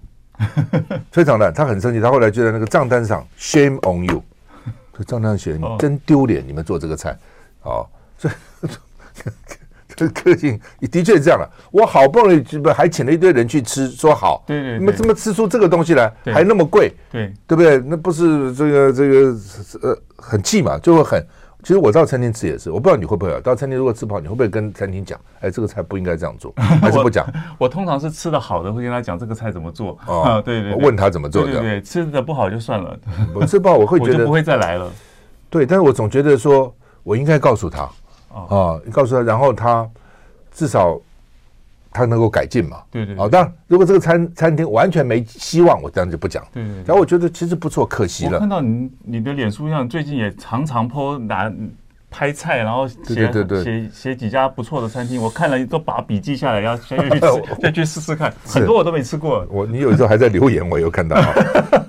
[1.14, 4.24] 非常烂，他很生气，他后来就在那个账单上 shame on you，
[4.98, 7.12] 这账单上写你真丢脸，你们做这个菜
[7.62, 7.86] 啊，
[8.18, 8.34] 所以。
[9.96, 11.50] 这个性也的确是这样了。
[11.72, 17.78] 我好不容易不还请了一堆人去吃，说好，对对，那么怎么吃出这个东西来，还那么贵，对对不对？
[17.80, 19.38] 那不是这个这个
[19.82, 21.26] 呃很气嘛，就会很。
[21.62, 23.40] 其实我到餐厅吃也是，我不知道你会不会啊。
[23.42, 27.26] 到餐厅如果吃不好，你会不会跟餐厅讲，哎，这个菜不应该这样做， 还是不讲？
[27.58, 30.42] 我 通常是吃的好的会跟他讲这个菜怎么做 啊？
[30.42, 33.00] 对对，问他怎么做，对对，吃的不好就算了。
[33.34, 34.92] 我吃不好我会觉得不会再来了。
[35.50, 37.90] 对，但是我总觉得说我应该告诉他。
[38.34, 39.88] 啊，你告诉他，然后他
[40.52, 41.00] 至少
[41.92, 42.82] 他能够改进嘛。
[42.92, 43.16] 对对。
[43.18, 46.44] 哦，当然，如果这个餐餐厅完全没希望，我这样就不讲。
[46.54, 46.76] 对对。
[46.86, 48.34] 然后我觉得其实不错，可惜了。
[48.34, 51.52] 我看到你你的脸书上最近也常常 po 拿
[52.10, 53.32] 拍菜，然后写
[53.64, 57.20] 写写几家不错的餐厅，我看了都把笔记下来，要先去
[57.62, 58.32] 再去试试看。
[58.46, 59.46] 很多我都没吃过。
[59.50, 61.20] 我你有时候还在留言，我有看到。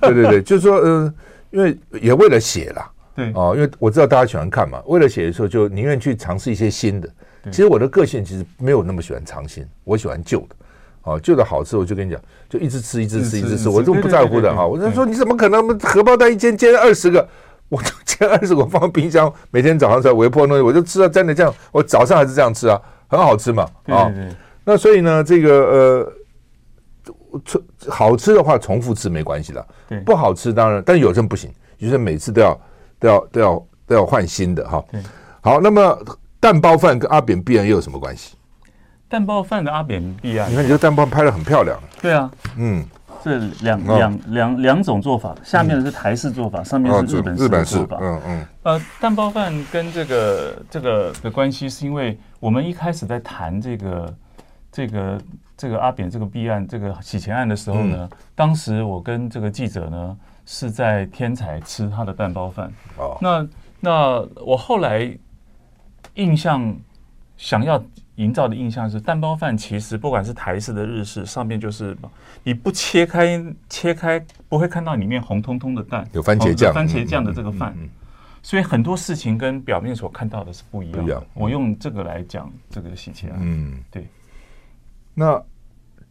[0.00, 1.14] 对对对，就是说，呃，
[1.50, 2.90] 因为也为了写了。
[3.14, 7.09] 对哦，因为我知道大家喜欢看嘛，为了写的时候就宁愿去尝试一些新的。
[7.50, 10.57] 其实我的个性其实没有那么喜欢尝新，我喜欢旧的。
[11.03, 14.66] 哦，旧的好吃，我就跟你讲，就一直吃，一直吃，一直吃，我这么不在乎的哈。
[14.66, 17.29] 我就说你怎么可能荷包蛋一煎煎二十个，
[17.68, 23.68] 我就煎二十个放冰箱，每天早上在微波东西，我就吃啊，蘸着酱，我早上还是这样吃啊，很好吃嘛。
[23.88, 24.11] 啊，
[24.64, 26.12] 那所以呢，这个
[27.05, 27.42] 呃，
[27.90, 29.66] 好吃的话重复吃没关系的，
[30.07, 32.59] 不好吃当然，但有阵不行，有阵每次都要。
[32.98, 34.85] 都要都要都要换新的哈。
[35.40, 35.98] 好，那么
[36.40, 38.35] 蛋包饭跟阿扁弊案又有什么关系？
[39.09, 41.78] 蛋包饭的阿扁弊案，你看你这蛋包拍的很漂亮。
[42.00, 42.85] 对啊，嗯，
[43.22, 47.98] 这两两两两种做法，下面的是台式做法，上面是日本日本做法。
[48.00, 48.46] 嗯嗯。
[48.62, 54.14] 呃，蛋包饭跟这个这个的关系，是因为我们一开始在谈这个
[54.72, 55.20] 这个
[55.57, 60.16] 这个阿扁这个弊案这个洗钱案的时候呢，当时我跟这个记者呢。
[60.46, 62.72] 是在天才吃他的蛋包饭。
[62.96, 63.48] 哦，那
[63.80, 65.16] 那我后来
[66.14, 66.76] 印象
[67.37, 67.83] 想要
[68.16, 71.96] 营造的印象是，蛋包饭其实不管是台式的、日式，上面就是
[72.42, 77.76] 你不切开切开不会看到里面红彤彤的蛋，有番茄酱、番茄酱的这个饭，
[78.42, 81.26] 所以很多事情跟表面所看到的是不一样的。
[81.35, 84.07] 我用这个来讲这个洗钱案，嗯，对。
[85.14, 85.42] 那。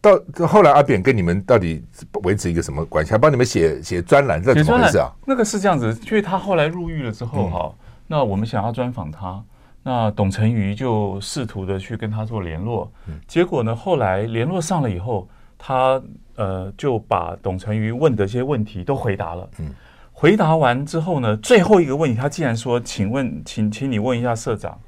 [0.04, 1.82] 到后来，阿扁跟你们到底
[2.24, 3.10] 维持一个什么关系？
[3.10, 5.10] 还帮你们写写专栏，这怎么回事啊？
[5.24, 7.74] 那个是这样子，因为他后来入狱了之后，哈、嗯，
[8.06, 9.42] 那我们想要专访他，
[9.82, 16.02] 那董成瑜就试图的去跟他做联络，嗯、结果呢，后来联络上了以后，他
[16.36, 19.70] 呃就把董成瑜问的一些问题都回答了，嗯，
[20.12, 24.78] 回答完之后呢，最后一个问题，他竟然说：“请问，请请你问一下社长。”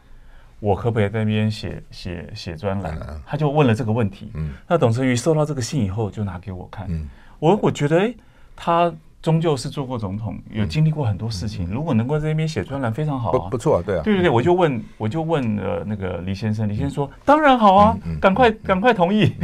[0.59, 2.99] 我可不可以在那边写写写专栏？
[3.27, 4.31] 他就问了这个问题。
[4.35, 6.87] 嗯，那董成瑜收到这个信以后，就拿给我看。
[6.89, 7.07] 嗯，
[7.39, 8.15] 我我觉得，哎，
[8.57, 11.69] 他终究是做过总统，有经历过很多事情。
[11.71, 19.35] 如果能够在那边写专栏，非常好啊，不错啊，对啊，对对对，我就问，我就问呃那个李先生，李先生说当然好啊，赶快赶快同意。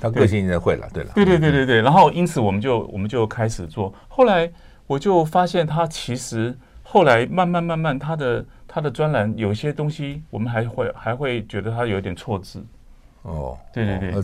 [0.00, 1.80] 他个性应该会了，对了，对对对对对。
[1.80, 3.94] 然后因此我们就我们就开始做。
[4.08, 4.50] 后来
[4.88, 8.44] 我就发现他其实后来慢慢慢慢他的。
[8.72, 12.64] 他的专栏有些东西，我们还会还会觉得他有点错字。
[13.20, 14.22] 哦，对对对，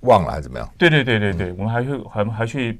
[0.00, 0.68] 忘了还是怎么样？
[0.76, 2.78] 对对对对对，我们还会还还去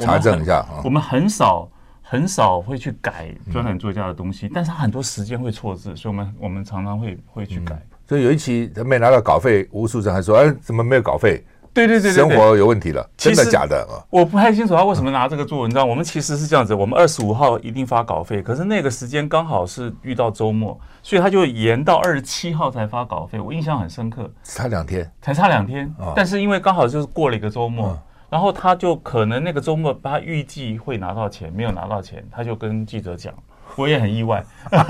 [0.00, 0.64] 查证一下。
[0.84, 1.66] 我们很少
[2.02, 7.80] 很少会去改专栏作家的东西，但是他很多时间会错字，所以我们我们常常会会去改。
[8.06, 11.42] 所以有一期他没拿到稿费，吴书珍还说：“哎，怎么没有稿费？”
[11.74, 13.98] 对对对，生活有问题了，真的假的啊？
[14.08, 15.86] 我不太清楚他为什么拿这个做文章。
[15.86, 23.40] 我们其实是这样子，我们二十五号一定发稿费，可是那个时间刚好是遇到周末，所以他就延到二十七号才发稿费。
[23.40, 25.92] 我印象很深刻，差两天，才差两天。
[26.14, 27.98] 但是因为刚好就是过了一个周末，
[28.30, 33.34] 然后他就可能那个周末他预计会拿到钱，没有拿到钱，他就跟记者讲。
[33.76, 34.44] 我也很意外，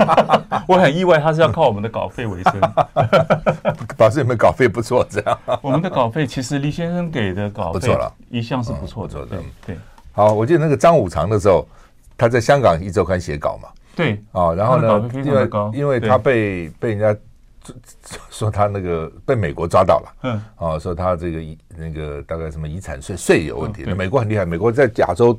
[0.67, 2.61] 我很意外，他是要靠我们的稿费为生。
[3.97, 5.39] 表示你们稿费不错，这样。
[5.61, 9.13] 我们的稿费其实李先生给的稿费不错了，一向是不错的。
[9.13, 9.77] 错的，对。
[10.11, 11.65] 好，我记得那个张五常的时候，
[12.17, 13.69] 他在香港一周刊写稿嘛。
[13.95, 14.21] 对。
[14.31, 17.19] 啊，然后呢，因为因为他被被人家
[18.29, 21.41] 说他那个被美国抓到了，嗯，啊，说他这个
[21.75, 23.83] 那个大概什么遗产税税有问题。
[23.85, 25.37] 那美国很厉害，美国在亚洲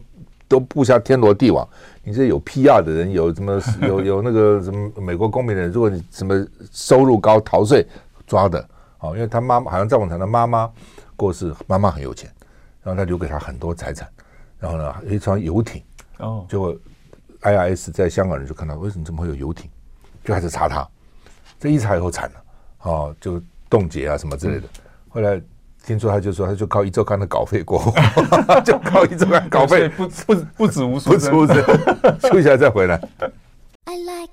[0.49, 1.69] 都布下天罗地网。
[2.03, 7.87] 你这有 PR 的人，有什么 有有那个什么美国公民的人，如果你什么收入高逃税
[8.27, 8.65] 抓的，
[9.01, 10.71] 哦，因为他妈妈好像赵永才的妈妈
[11.17, 12.31] 过世，妈妈很有钱，
[12.83, 14.09] 然后他留给他很多财产，
[14.59, 15.83] 然后呢，有一艘游艇，
[16.19, 16.75] 哦，结果
[17.43, 19.69] IRS 在香港人就看到，为什么怎么会有游艇，
[20.25, 20.87] 就开始查他，
[21.59, 22.45] 这一查以后惨了，
[22.83, 24.69] 哦，就冻结啊什么之类的，
[25.09, 25.43] 后来。
[25.87, 27.93] 听说他就说他就靠一周刊的稿费过活，
[28.63, 31.55] 就靠一周刊稿费不不不止无数，不止无数，
[32.27, 33.01] 休息一下再回来。
[33.85, 34.33] I like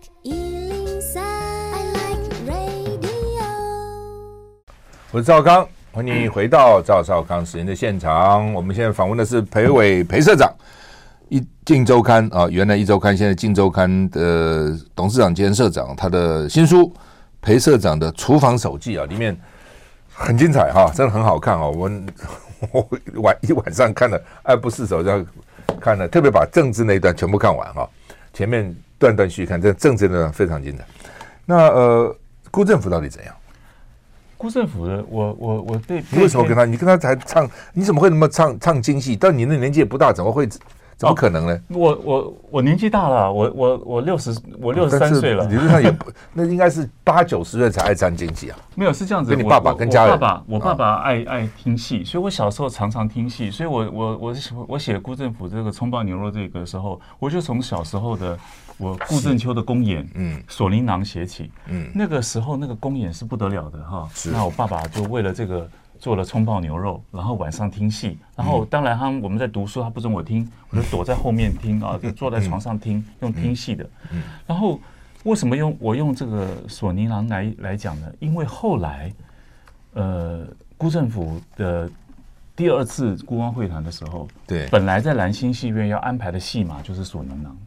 [5.11, 8.51] 我是赵康，欢迎你回到赵少康时间的现场。
[8.55, 10.51] 我们现在访问的是裴伟裴社长，
[11.29, 16.77] 一镜周刊啊，原来一周刊，现在镜周刊的董事长兼社长，他的新书
[17.41, 19.39] 《裴社长的厨房手记》啊，里面。
[20.13, 21.71] 很精彩哈，真的很好看哦。
[21.75, 22.05] 我们
[22.71, 25.25] 我晚一晚上看了爱不释手，这样
[25.81, 27.89] 看了，特别把政治那一段全部看完哈。
[28.33, 30.83] 前面断断续续看，这政治那段非常精彩。
[31.45, 32.15] 那呃，
[32.49, 33.35] 辜政府到底怎样？
[34.37, 36.65] 辜政府的，我我我对，你为什么跟他？
[36.65, 39.15] 你跟他才唱，你怎么会那么唱唱京戏？
[39.15, 40.47] 但你那年纪也不大，怎么会？
[41.03, 41.53] 怎么可能呢？
[41.53, 45.45] 哦、我我我年纪大了，我我我六十，我六十三岁了。
[45.47, 48.57] 理论上也不， 那应该是八九十岁才爱唱京戏啊。
[48.75, 50.13] 没有是这样子，跟你爸爸跟家人。
[50.13, 53.51] 我爸爸，我爸爸爱、啊、爱听戏，所以我小时候常常听戏。
[53.51, 54.35] 所以我我我
[54.69, 58.37] 我写辜振甫这个葱爆牛肉这个时候，我就从小时候的
[58.77, 64.07] 我顾正秋的公演，嗯，锁麟囊写起，嗯，那个时候那个公演是不得了的哈。
[64.13, 64.31] 是。
[64.31, 65.69] 那我爸爸就为了这个。
[66.03, 73.89] 做了葱爆牛肉，然后晚上听戏，然后当然他我们在读书，他不准我听，我就躲在后面听啊， 就坐在床上听，用听戏的。
[74.45, 74.77] 然后
[75.23, 78.13] 为什么用我用这个索尼囊来来讲呢？
[78.19, 79.13] 因为后来，
[79.93, 80.45] 呃，
[80.77, 81.89] 辜政府的
[82.53, 87.57] 第二次孤光会谈的时候，对，本来在兰心戏院要安排的戏码就是锁麟囊。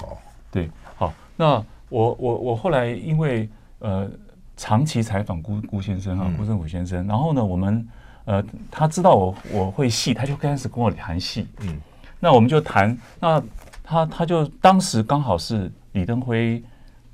[0.00, 0.16] 哦，
[0.50, 3.46] 对，好，那我我我后来因为
[3.80, 4.10] 呃。
[4.56, 7.06] 长期采访辜辜先生啊，辜振甫先生。
[7.06, 7.86] 然后呢，我们
[8.24, 11.46] 呃，他知道我我会戏，他就开始跟我谈戏。
[11.60, 11.80] 嗯，
[12.18, 12.96] 那我们就谈。
[13.20, 13.42] 那
[13.84, 16.62] 他他就当时刚好是李登辉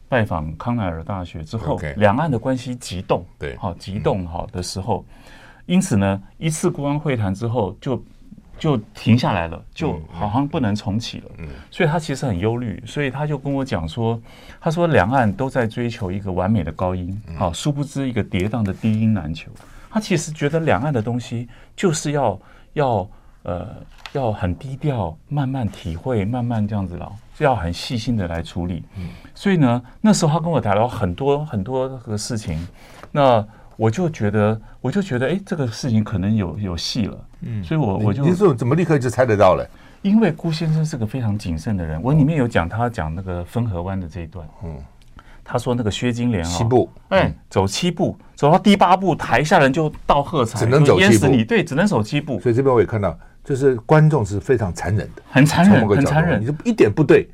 [0.08, 5.04] 拜访康奈尔大学之后，两岸的关系急冻，对，好急冻好的时候，
[5.66, 8.02] 因此呢，一次国安会谈之后就。
[8.62, 11.24] 就停下来了，就好像不能重启了。
[11.38, 14.22] 嗯，所以他其实很忧虑，所以他就跟我讲说，
[14.60, 19.50] 他说两岸都在追求一个完美的高音，好，殊不知一个跌宕的低音难求。
[19.90, 22.40] 他其实觉得两岸的东西就是要
[22.74, 23.10] 要
[23.42, 23.66] 呃
[24.12, 28.84] 要很低调，慢慢体会，慢慢这样子了，就要很细心的来处理。
[28.96, 32.64] 嗯，所以呢，那时候他跟我谈了很多很多个事情，
[33.10, 33.44] 那。
[33.74, 37.18] 我就觉得，我就觉得，哎，这个事情可能有有戏了。
[37.42, 39.68] 嗯，所以我我就你说怎么立刻就猜得到了？
[40.02, 42.00] 因为辜先生是个非常谨慎的人。
[42.02, 44.46] 我里面有讲他讲那个分河湾的这一段。
[44.64, 44.76] 嗯，
[45.44, 51.44] 他说那个薛金莲啊，七步，哎，走七步，走到第八步，台下人就倒喝彩，只能走七步。
[51.44, 52.40] 对，只能走七步。
[52.40, 56.40] 所以这边我也看到，就是观众是非常残忍的，很残忍，很残忍。
[56.40, 57.28] 你就一点不对。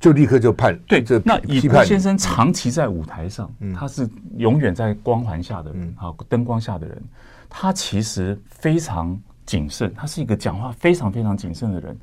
[0.00, 7.02] 就立刻就判对，这那以辜先生长期在舞台上，嗯、他是永远在光环下的人，好、嗯、灯光下的人，
[7.50, 9.18] 他其实非常
[9.48, 11.96] 谨慎，他是一个讲话非常非常谨慎的人。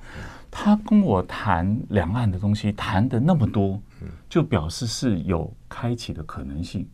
[0.50, 3.80] 他跟我谈两岸的东西，谈的那么多，
[4.28, 6.88] 就表示是有开启的可能性。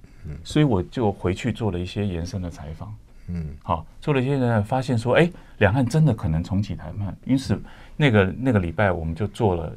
[0.44, 2.94] 所以我就回去做了一些延伸的采访，
[3.28, 7.16] 嗯，好，做了一些人发现说，哎，两岸真的可能重启谈判。
[7.26, 7.58] 因此，
[7.96, 9.74] 那个那个礼拜我们就做了。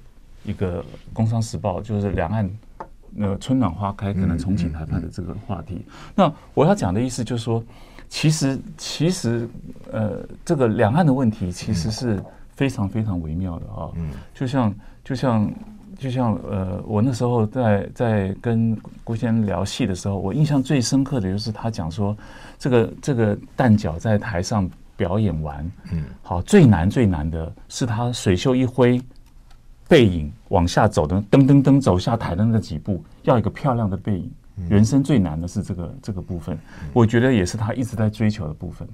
[0.47, 0.83] 一个
[1.15, 2.47] 《工商时报》就是两岸
[3.11, 5.81] 那个春暖花开，可能重启谈判的这个话题。
[6.15, 7.65] 那我要讲的意思就是说，
[8.15, 9.49] 其实其实
[9.91, 13.91] 呃，这个两岸的问题其实是非常非常微妙的啊。
[13.97, 15.53] 嗯，就像就像
[15.99, 22.17] 就像呃，我那时候在在跟郭先生聊戏的时候，我印象最深刻的就是他讲说，
[22.57, 29.03] 这个这个蛋饺在台上表演完，嗯，好，最难最难的是他水袖一挥。
[29.87, 34.31] 背影往下走的噔噔噔走下台的那几步，要一个漂亮的背影。
[34.69, 36.57] 人生最难的是这个这个部分，
[36.93, 38.87] 我觉得也是他一直在追求的部分。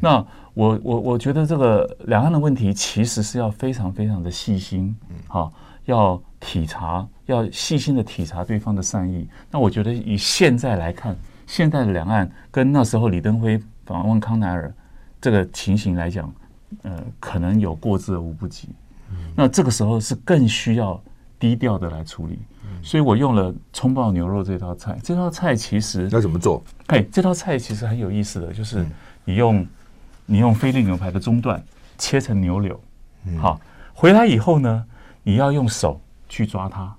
[0.00, 4.94] 那我我我觉得这个两岸的问题其实是要非常非常的细心，
[5.26, 5.52] 好，
[5.86, 9.28] 要体察，要细心的体察对方的善意。
[9.50, 14.72] 那我觉得以现在来看，现在的两岸跟那时候李登辉访问康乃尔
[15.20, 16.32] 这个情形来讲，
[16.82, 18.68] 呃，可能有过之而无不及。
[19.34, 21.00] 那这个时候是更需要
[21.38, 22.38] 低调的来处理。
[22.82, 24.98] 所以我用了葱爆牛肉这道菜。
[25.02, 26.62] 这道菜其实要怎么做？
[26.86, 28.84] 哎，这道菜其实很有意思的，就是
[29.24, 29.66] 你用
[30.26, 31.62] 你用菲力牛排的中段
[31.98, 32.80] 切成牛柳，
[33.38, 33.60] 好，
[33.92, 34.84] 回来以后呢，
[35.22, 36.94] 你要用手去抓它。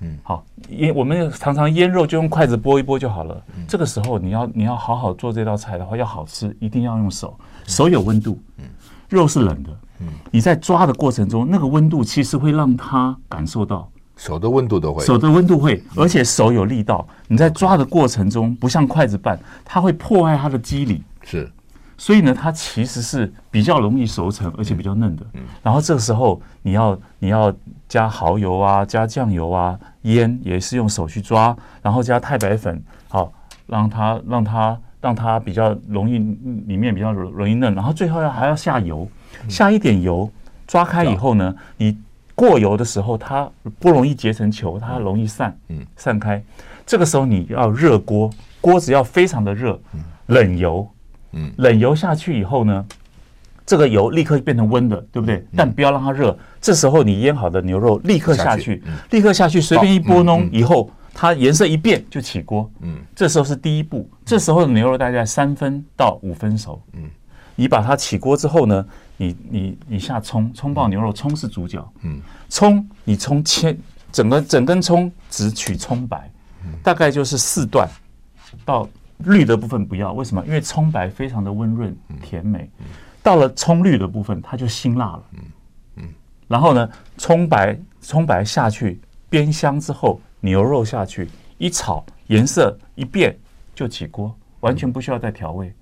[0.00, 3.42] 嗯，好，腌我们常常腌肉就用筷子拨一拨就好了。
[3.66, 8.64] 这个时候你要你要好好做这道菜的话，要好吃一定要用手，手有温度，嗯
[9.08, 9.70] 肉是冷的。
[10.00, 13.90] 嗯你在抓的过程中，那个温度其实会让它感受到。
[14.16, 17.06] 手的温度都会，手的温度会，而且手有力道。
[17.28, 21.02] 你在抓的过程中，不像筷子拌，它会破坏它的肌理。
[21.22, 21.50] 是，
[21.98, 25.26] 所以呢，它其实是比较容易熟成，而且比较嫩的。
[25.62, 27.54] 然后这个时候，你要你要
[27.88, 33.30] 加蚝油啊，加酱油啊，腌也是用手去抓，然后加太白粉，好，
[33.66, 36.18] 让它让它让它比较容易
[36.66, 37.74] 里面比较容易嫩。
[37.74, 39.06] 然后最后要还要下油，
[39.46, 40.30] 下一点油，
[40.66, 41.98] 抓开以后呢，你。
[42.36, 46.40] 过油的时候，它不容易结成球，它容易散，嗯，散开。
[46.86, 48.30] 这个时候你要热锅，
[48.60, 49.76] 锅子要非常的热，
[50.26, 50.88] 冷油，
[51.32, 52.86] 嗯，冷油下去以后呢，
[53.64, 55.44] 这个油立刻变成温的，对不对？
[55.56, 56.38] 但不要让它热。
[56.60, 64.08] 这时候你腌好的牛肉立刻下去，立刻下去，随便一拨弄，以后它颜色一变就起锅，嗯，这时候是第一步。
[64.24, 67.04] 这时候的牛肉大概三分到五分熟，嗯，
[67.56, 68.86] 你把它起锅之后呢？
[69.18, 71.82] 你你你下葱，葱爆牛肉，葱是主角。
[72.02, 73.74] 嗯，葱你葱切
[74.12, 76.30] 整个整根葱只取葱白，
[76.82, 77.88] 大概就是四段，
[78.62, 78.86] 到
[79.20, 80.12] 绿的部分不要。
[80.12, 80.44] 为什么？
[80.44, 82.68] 因为葱白非常的温润甜美，
[83.22, 85.22] 到了葱绿的部分它就辛辣了。
[85.32, 85.40] 嗯
[85.96, 86.08] 嗯，
[86.46, 86.86] 然后呢，
[87.16, 89.00] 葱白葱白下去
[89.30, 91.26] 煸香之后，牛肉下去
[91.56, 93.34] 一炒，颜色一变
[93.74, 95.72] 就起锅，完全不需要再调味。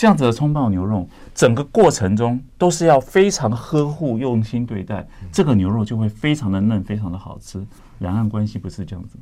[0.00, 7.62] 这样子的葱爆牛肉，整个过程中都是要非常呵护、用心对待，这个牛肉就会非常的嫩，非常的好吃。
[7.98, 9.18] 两岸关系不是这样子，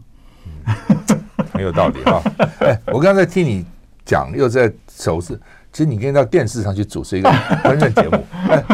[0.46, 1.18] 嗯、
[1.52, 2.22] 很有道理哈。
[2.62, 3.66] 哎，我刚才听你
[4.04, 5.36] 讲，又在首饰，
[5.72, 8.24] 其实你可以到电视上去主持一个烹饪节目。
[8.48, 8.64] 哎，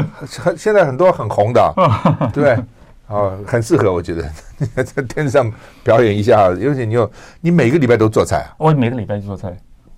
[0.59, 2.52] 现在很多很红的、啊，对不对？
[3.07, 4.30] 啊，很适合，我觉得
[4.84, 5.50] 在电视上
[5.82, 6.50] 表演一下。
[6.50, 8.52] 尤其你有，你每个礼拜都做菜啊？
[8.59, 9.57] 我每个礼拜做菜。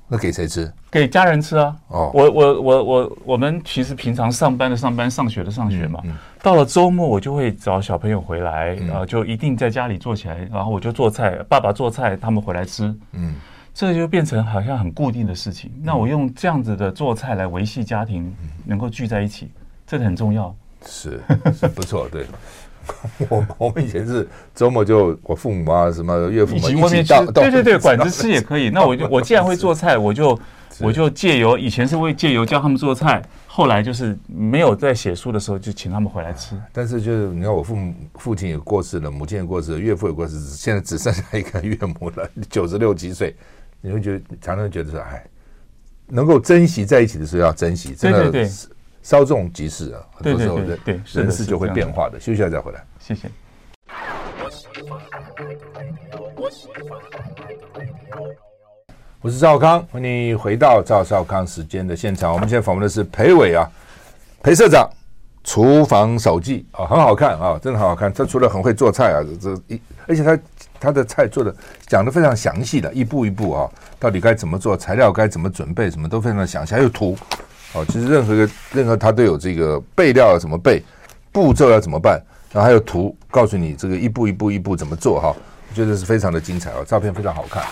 [0.09, 0.73] 那给谁吃？
[0.91, 1.77] 给家人吃啊！
[1.89, 6.01] 哦，我我我我我们其实平常上班的上班，上学的上学嘛。
[6.05, 12.95] 嗯嗯、到了周末，我就会找小朋友回来，嗯、然后就一定在家里做起来，然后我就做菜，爸爸做菜，他们回来吃。
[13.13, 13.35] 嗯，
[13.75, 15.71] 这就变成好像很固定的事情。
[15.77, 18.33] 嗯、那我用这样子的做菜来维系家庭，
[18.65, 19.51] 能够聚在一起，
[19.87, 20.55] 这个很重要。
[20.87, 21.21] 是，
[21.53, 22.25] 是不错，对。
[23.29, 28.71] 我 我们以前是周末就我父母啊什么岳父母一起到，对对对， 馆子吃也可以。
[28.71, 30.39] 那我就我既然会做菜，我就
[30.81, 36.55] 我就借由以前是会借由教他们做菜，后来就是没有在写书的时候就请他们回来吃。
[36.73, 43.35] 但是就是你看我父母父亲也过世了，母亲也过世了，岳父也过世，现在只剩下一个岳母了，九十六七岁，
[43.81, 45.25] 你会觉得常常觉得说哎，
[46.07, 48.49] 能够珍惜在一起的时候要珍惜，真的。
[49.07, 52.19] 稍纵即逝啊，很多时候人人事就会变化的。
[52.19, 53.31] 休息一下再回来，谢谢。
[59.21, 62.33] 我是赵康，欢迎你回到赵少康时间的现场。
[62.33, 63.71] 我们现在访问的是裴伟啊，
[64.43, 64.91] 裴社长，
[65.45, 68.13] 厨房手记啊，很好看啊，真的很好看。
[68.13, 70.39] 他除了很会做菜啊，这一而且他
[70.81, 71.55] 他的菜做的
[71.87, 77.17] 讲的非常详细的，一步一步啊，到底该怎么做，材料该怎么准备，什么都非常的详细，还有图。
[77.77, 80.83] 哦，其实任何一个任何他都有这个备料要怎么备，
[81.31, 82.19] 步骤要怎么办，
[82.51, 85.37] 然后还有图告诉你这个一步一步一步怎么做哈，
[85.69, 87.63] 我觉得是非常的精彩哦，照片非常好看。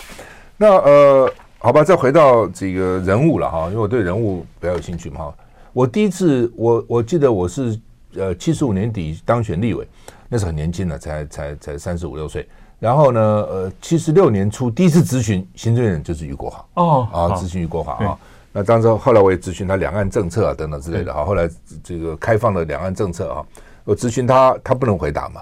[0.57, 5.35] 那呃，好吧，再回到这个人物了哈，因为我对人物比较有兴趣嘛哈。
[5.73, 7.79] 我第一次我我记得我是
[8.15, 9.87] 呃七十五年底当选立委，
[10.29, 12.47] 那时候很年轻的，才才才三十五六岁。
[12.77, 18.17] 然后呢，呃，七十六年初第一次咨询行政院就是余国华哦，啊，咨询余国华啊。
[18.57, 21.49] 那当时后来我也咨询他两岸政策啊等等之类的哈，后来
[21.83, 23.45] 这个开放了两岸政策啊，
[23.83, 25.41] 我咨询他，他不能回答嘛，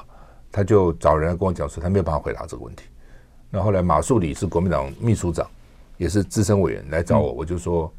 [0.51, 2.86] 他就找人来跟我讲说他没有办法回答这个问题。
[3.51, 5.47] 那后来马树礼是国民党秘书长，
[5.97, 7.93] 也是资深委员来找我，我就说，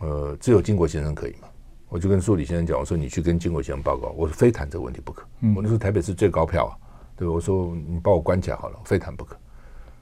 [0.00, 1.46] 呃，只有金国先生可以嘛，
[1.88, 5.22] 我就跟树理先生讲，我说你去跟金国先生报告，我说非谈这个问题不可。
[5.54, 6.74] 我那时候台北市最高票啊，
[7.14, 9.36] 对，我说你把我关起来好了，非谈不可。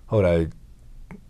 [0.06, 0.48] 后来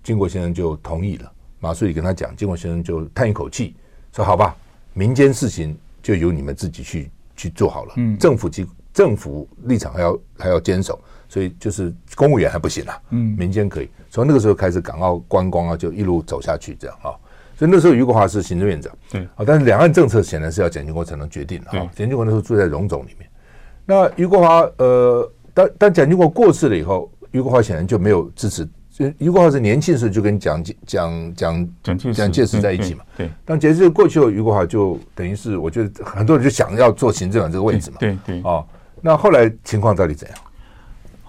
[0.05, 1.33] 金国先生就同意了。
[1.61, 3.75] 马书记跟他讲，经国先生就叹一口气，
[4.13, 4.57] 说：“好吧，
[4.95, 7.95] 民间事情就由你们自己去去做好了。
[7.97, 13.89] 嗯，政府机政府立场还要还要坚守，所以就是公务员还不行啊，嗯，民间可以。
[14.11, 17.11] 从那个时候开始，港澳观光啊就一路走下去，这样啊。
[17.57, 19.45] 所以那时候，余国华是行政院长，对啊。
[19.45, 21.91] 但是两岸政策显然是要蒋经国才能决定的啊。
[21.93, 23.29] 蒋经国那时候住在荣总里面。
[23.85, 28.67] 那余国华呃，但但蒋经国过世了以后，余国华显然就没有支持。
[29.18, 33.05] 俞国华是年轻时候就跟蒋蒋蒋蒋蒋介石在一起嘛。
[33.16, 33.30] 对。
[33.44, 37.96] 当蒋介石过去后，俞国华就等于是，我觉得很多人就想要做行政长这个位置嘛。
[38.01, 38.42] 对对。
[38.42, 38.64] 啊，
[39.01, 40.38] 那后来情况到底怎样？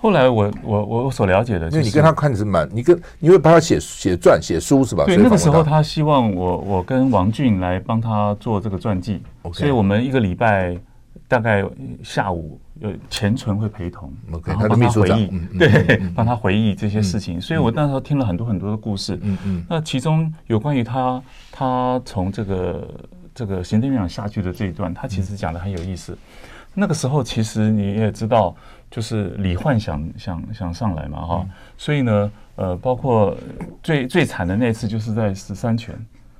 [0.01, 5.03] 后来我我我所了解的，因为你跟他看的是蛮，你跟你会帮他写写传写书是吧？
[5.05, 10.77] 对，那个时候他希望我我跟王俊来帮他做这个传记，所以我们一个礼拜
[11.29, 11.63] 大概
[12.03, 15.17] 下午有钱纯会陪同，OK，他的秘书长，
[15.57, 17.39] 对，帮他回忆这些事情。
[17.39, 22.87] 所以我那时候听了很多很多的故事，嗯嗯，那其中有关于他他从这个
[23.33, 26.17] 这个行政院长下去的这一段，他其实讲的很有意思。
[26.73, 28.53] 那个时候其实你也知道。
[28.91, 31.45] 就是李焕想想想上来嘛哈，
[31.77, 33.37] 所以呢，呃，包括
[33.83, 35.93] 最最惨的那次，就是在十三权，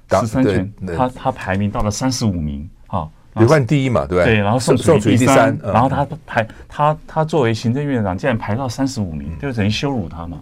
[0.10, 10.40] 十三权，他他排名到了三十五名哈，李焕第一嘛，对不对，对然后宋楚瑜第三，然后他排他他作为行政院长，竟然排到三十五名，就等于羞辱他嘛。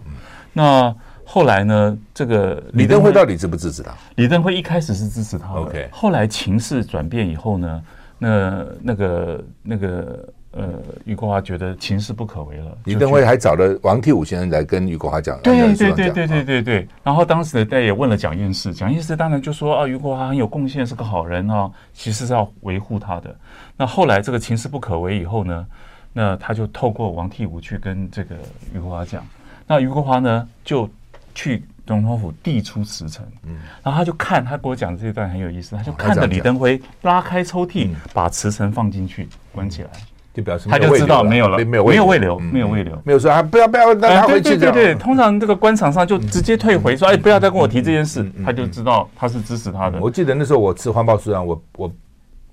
[0.52, 3.92] 那后来呢，这个李登辉到底支不支持他？
[4.16, 7.82] 李登辉一开始是支持他的，后来情势转变以后呢，
[8.18, 10.28] 那那个那个。
[10.58, 10.68] 呃，
[11.04, 16.88] 余国华觉得情势不可为了，李登辉还找了王替武先生来跟余国华讲，对对对对对对对。
[17.04, 23.34] 然后当时他也问了蒋彦士，蒋彦士当然就说啊，余国华很有贡献，是个好人啊，其实是要维护他的。
[23.76, 25.66] 那后来这个情势不可为以后呢，
[26.12, 28.34] 那他就透过王替武去跟这个
[28.74, 29.24] 余国华讲，
[29.66, 30.90] 那余国华呢就
[31.34, 39.90] 去总统府递出辞呈，嗯，然后他就看他给我讲的这一段很有意思，他就看着李登辉拉开抽屉，把辞呈放进去，关起来。
[40.38, 44.56] 就表示他就知道没有了，没有没有未留，没有未留，没有说啊，不要不要让他回去。
[44.56, 49.98] 对对对，通常这个官场上就直接退回，说哎，不要再跟我提这件事，他就知道他是支持他的。
[50.00, 51.92] 我记得那时候我吃环保署长，我我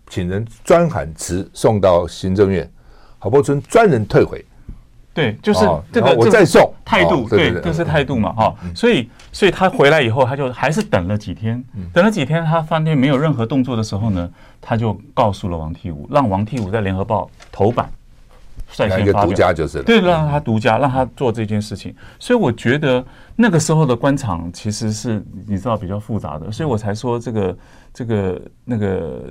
[0.10, 2.68] 请人专喊辞送到行政院，
[3.20, 4.44] 郝柏村专人退回。
[5.16, 5.62] 对，就是
[5.94, 8.54] 这个我再送态度，对，这是态度嘛哈。
[8.76, 11.64] 所以所以他回来以后，他就还是等了几天，
[11.94, 17.90] 等了几天，他发现没有任何动作的时候呢，他就告诉了王替武，让王替武在联合报头版
[18.68, 21.96] 率先发表，就是对，让他独家，让他做这件事情。
[22.20, 23.02] 所以我觉得
[23.38, 27.58] 那个时候的官场其实是你知道比较复杂的，所以我才说这个
[27.94, 29.24] 这个那个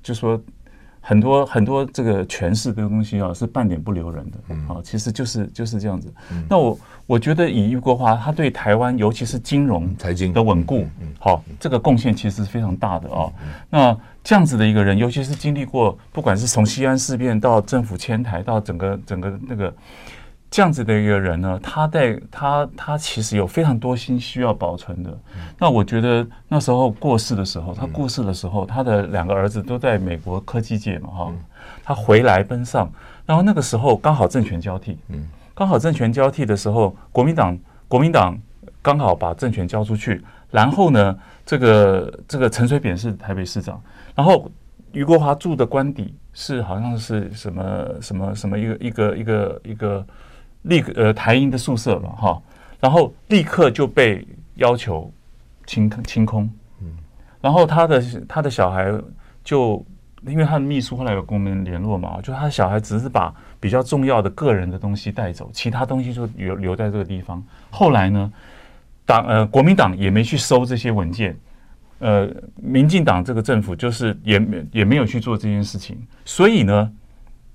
[0.00, 0.40] 就说。
[1.08, 6.12] 很多很多这个权势这个东西啊，是半点不留人的啊，其实就是就是这样子。
[6.50, 10.86] 那我我觉得以俞国华他对台湾尤其是金融财经的稳固，
[11.18, 13.32] 好这个贡献其实是非常大的啊。
[13.70, 19.72] 那这样子的一个人，尤其是经历过不管是从西安事变到政府迁台到整个整个那个。
[20.50, 25.16] 这样子的一个人呢，他在他他其实有非常多心需要保存的。
[25.58, 31.32] 那我觉得那时候过世的时候，他过世的时候，他的两个儿子都在美国科技界嘛，哈，
[31.84, 32.90] 他回来奔丧，
[33.26, 38.34] 然后那个时候刚好政权交替，嗯，刚好政权交替的时候，国民党国民党
[38.80, 43.78] 刚好把政权交出去，然后呢，这个这个陈水扁是台北市长，
[44.14, 44.50] 然后
[44.92, 50.06] 余国华住的官邸是好像是什么什么什么一个一个一个一个。
[50.68, 52.40] 立刻呃台英的宿舍了哈，
[52.78, 55.10] 然后立刻就被要求
[55.66, 56.48] 清清空，
[56.82, 56.86] 嗯，
[57.40, 58.92] 然后他的他的小孩
[59.42, 59.84] 就
[60.26, 67.42] 因为他的秘书后来有跟我们联络嘛，就他的小孩只是把比较重要的个人的东西带走，其他东西就留留在这个地方。
[67.70, 68.32] 后来呢，
[69.06, 71.34] 党呃国民党也没去收这些文件，
[72.00, 74.40] 呃，民进党这个政府就是也
[74.70, 76.92] 也没有去做这件事情，所以呢，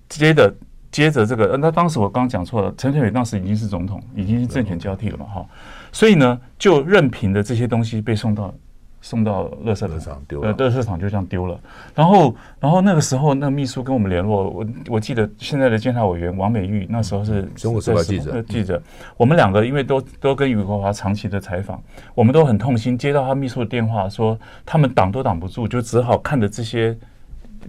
[0.10, 0.52] 接着。
[0.94, 5.46] 接着这个，那当时我刚刚讲错了，陈水扁当时已经是总统，已经是政权交替了嘛，哈，
[5.92, 8.54] 所以呢，就任凭的这些东西被送到
[9.02, 11.60] 送到垃圾场丢了，垃圾场就这样丢了。
[11.96, 18.80] 然后，然后那个时候，那个秘书跟我们联络，我我记得现在的监察委员王美玉那时候是中国时报记者，记者，
[19.18, 21.82] 我们两个因为都都跟余国华长期的采访，
[22.14, 26.96] 我们都很痛心，接到他秘书的电话说他们挡都挡不住，就只好看着这些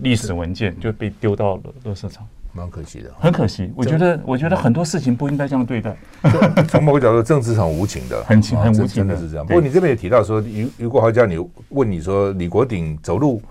[0.01, 2.27] 历史文件就被丢到了垃圾场。
[2.55, 3.73] 蛮可惜的，很可惜。
[3.75, 5.95] 我觉得，我觉得很多事情不应该这样对待。
[6.69, 9.45] 从某个角度，政治上无情的， 很情很无情的是这样。
[9.45, 11.37] 不过你这边也提到说，于于国豪叫你
[11.71, 13.43] 问你说，李国鼎走路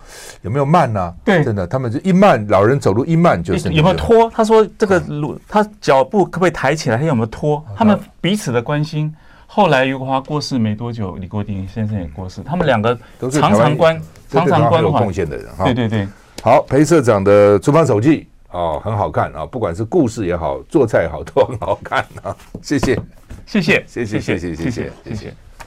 [0.42, 1.14] 有没有慢呢？
[1.26, 4.30] 对，真的，他们就一慢，老人走路一慢就是有没有拖？
[4.30, 6.98] 他说这个路，他脚步可不可以抬起来？
[6.98, 7.64] 他有没有拖？
[7.76, 9.14] 他们彼此的关心。
[9.46, 12.98] 后来余国华过世没多久，李国鼎先生也过世，他们两个
[13.30, 15.46] 常常关常常关怀贡献的人。
[15.66, 16.08] 对对对。
[16.42, 18.28] 好，裴社长的厨房手记。
[18.54, 22.36] 哦，很好看啊，不管是故事也好，做菜也好，都很好看啊。
[22.62, 22.98] 谢谢，
[23.46, 25.34] 谢谢，谢谢，谢谢，谢谢，谢谢。